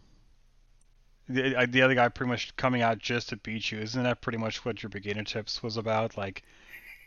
[1.30, 3.80] the the other guy pretty much coming out just to beat you?
[3.80, 6.18] Isn't that pretty much what your beginner tips was about?
[6.18, 6.43] Like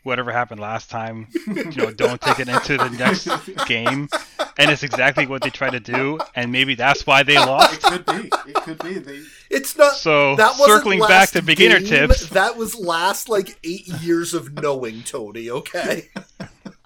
[0.03, 3.27] whatever happened last time, you know, don't take it into the next
[3.67, 4.09] game.
[4.57, 7.73] And it's exactly what they try to do, and maybe that's why they lost.
[7.73, 8.31] It could be.
[8.47, 8.99] It could be.
[8.99, 9.95] They It's not.
[9.95, 13.87] So that wasn't circling back last to beginner game, tips, That was last like eight
[13.87, 15.49] years of knowing Tony.
[15.49, 16.09] Okay.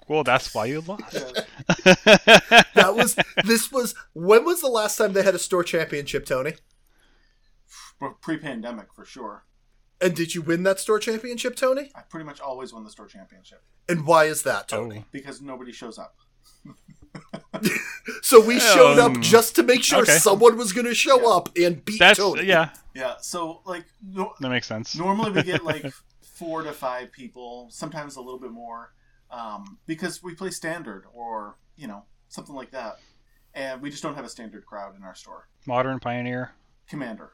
[0.08, 1.12] well, that's why you lost.
[1.12, 3.16] that was.
[3.44, 3.94] This was.
[4.14, 6.54] When was the last time they had a store championship, Tony?
[8.20, 9.44] pre-pandemic for sure.
[10.00, 11.90] And did you win that store championship, Tony?
[11.94, 15.00] I pretty much always won the store championship And why is that, Tony?
[15.04, 15.08] Oh.
[15.12, 16.16] because nobody shows up.
[18.22, 20.18] So we showed up Um, just to make sure okay.
[20.18, 21.36] someone was going to show Yeah.
[21.36, 22.44] up and beat That's Tony.
[22.44, 23.14] yeah, Yeah.
[23.20, 24.94] So like no, that makes sense.
[24.96, 25.84] normally we get like
[26.34, 28.92] four to five people, sometimes a little bit more,
[29.30, 32.98] um, because we play standard or you know something like that,
[33.54, 35.48] and we just don't have a standard crowd in our store.
[35.66, 36.50] Modern Pioneer.
[36.88, 37.30] Commander,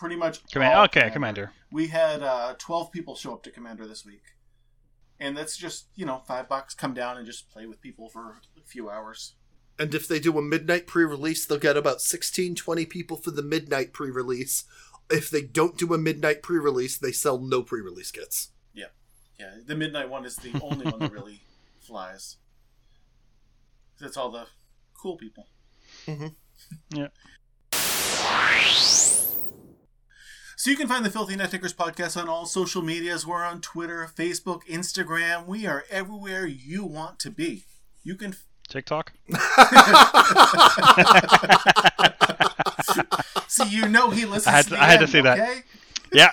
[0.00, 0.44] pretty much.
[0.50, 1.52] Command all okay, Commander.
[1.70, 4.22] We had uh, twelve people show up to Commander this week,
[5.20, 6.74] and that's just you know five bucks.
[6.74, 9.34] Come down and just play with people for a few hours.
[9.78, 13.42] And if they do a midnight pre-release, they'll get about 16, 20 people for the
[13.42, 14.64] midnight pre-release.
[15.08, 18.50] If they don't do a midnight pre-release, they sell no pre-release kits.
[18.74, 18.86] Yeah,
[19.38, 19.54] yeah.
[19.64, 21.40] the midnight one is the only one that really
[21.80, 22.36] flies.
[23.98, 24.46] That's all the
[24.92, 25.46] cool people.
[26.90, 27.08] Yeah.
[30.60, 33.26] So you can find the Filthy Net Deckers podcast on all social medias.
[33.26, 35.46] We're on Twitter, Facebook, Instagram.
[35.46, 37.64] We are everywhere you want to be.
[38.04, 38.36] You can.
[38.68, 39.14] TikTok.
[43.48, 45.22] See, you know he listens I had to, to- the I had to end, say
[45.22, 45.64] that.
[46.12, 46.32] Yeah.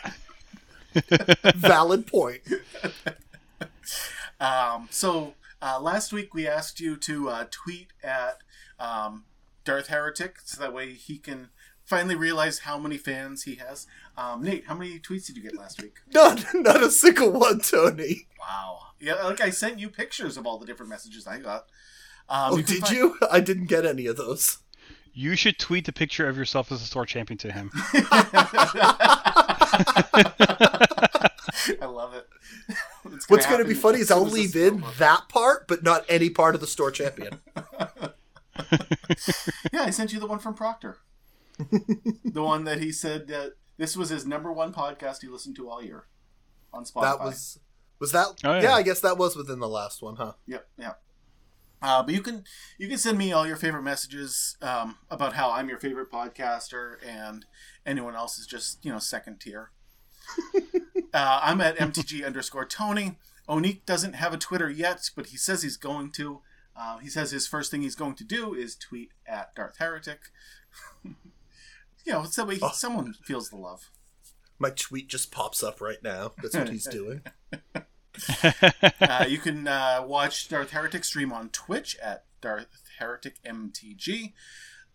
[1.56, 2.42] Valid point.
[4.42, 8.40] Um, so uh, last week we asked you to uh, tweet at
[8.78, 9.24] um,
[9.64, 11.48] Darth Heretic so that way he can
[11.88, 13.88] finally realize how many fans he has.
[14.18, 15.98] Um, Nate, how many tweets did you get last week?
[16.14, 18.28] None, not a single one, Tony.
[18.40, 18.80] Wow.
[19.00, 21.66] Yeah, like I sent you pictures of all the different messages I got.
[22.30, 23.18] Um, Oh, can did find- you?
[23.32, 24.58] I didn't get any of those.
[25.14, 27.72] You should tweet the picture of yourself as a store champion to him.
[31.82, 32.28] I love it.
[33.14, 34.92] It's What's going to be funny is I'll leave in over.
[35.00, 37.40] that part, but not any part of the store champion.
[39.74, 40.98] Yeah, I sent you the one from Proctor.
[42.24, 45.70] the one that he said that this was his number one podcast he listened to
[45.70, 46.06] all year
[46.74, 47.02] on Spotify.
[47.02, 47.60] That was
[48.00, 48.28] was that?
[48.44, 48.62] Oh, yeah.
[48.64, 48.74] yeah.
[48.74, 50.34] I guess that was within the last one, huh?
[50.46, 50.94] Yep, yeah.
[51.82, 52.44] Uh, but you can
[52.78, 56.96] you can send me all your favorite messages um, about how I'm your favorite podcaster
[57.06, 57.46] and
[57.86, 59.72] anyone else is just you know second tier.
[61.14, 63.18] uh, I'm at mtg underscore Tony.
[63.48, 66.42] Onik doesn't have a Twitter yet, but he says he's going to.
[66.76, 70.20] Uh, he says his first thing he's going to do is tweet at Darth Heretic.
[72.08, 72.72] you know, it's that way Oh.
[72.74, 73.92] someone feels the love.
[74.58, 76.32] My tweet just pops up right now.
[76.42, 77.22] That's what he's doing.
[79.02, 84.34] uh, you can uh, watch Darth Heretic stream on Twitch at Darth Heretic MTG.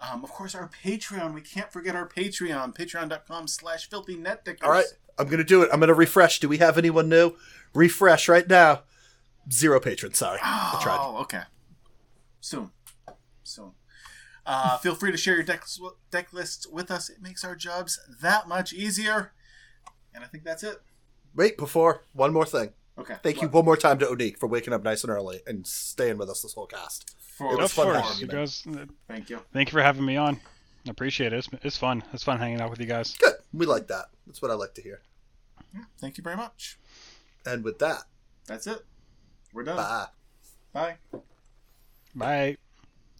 [0.00, 1.32] Um, of course, our Patreon.
[1.32, 2.74] We can't forget our Patreon.
[2.74, 4.86] Patreon.com slash filthy net All right,
[5.18, 5.68] I'm gonna do it.
[5.72, 6.40] I'm gonna refresh.
[6.40, 7.36] Do we have anyone new?
[7.74, 8.82] Refresh right now.
[9.52, 10.18] Zero patrons.
[10.18, 10.98] Sorry, I tried.
[10.98, 11.42] Oh, okay.
[12.40, 12.70] Soon.
[14.46, 14.54] Soon.
[14.54, 15.64] Uh, feel free to share your deck,
[16.10, 17.08] deck lists with us.
[17.08, 19.32] It makes our jobs that much easier.
[20.14, 20.82] And I think that's it.
[21.34, 22.70] Wait, before one more thing.
[22.98, 23.14] Okay.
[23.22, 26.18] Thank you one more time to Onique for waking up nice and early and staying
[26.18, 27.14] with us this whole cast.
[27.20, 28.62] For, It was of fun course, you you, guys.
[28.68, 29.40] uh, Thank you.
[29.52, 30.40] Thank you for having me on.
[30.86, 31.38] I appreciate it.
[31.38, 32.02] It's, it's fun.
[32.12, 33.14] It's fun hanging out with you guys.
[33.16, 33.34] Good.
[33.54, 34.06] We like that.
[34.26, 35.00] That's what I like to hear.
[35.74, 36.78] Yeah, thank you very much.
[37.46, 38.02] And with that,
[38.46, 38.84] That's it.
[39.54, 39.76] We're done.
[39.76, 40.06] bye.
[40.72, 40.96] Bye.
[42.14, 42.56] Bye.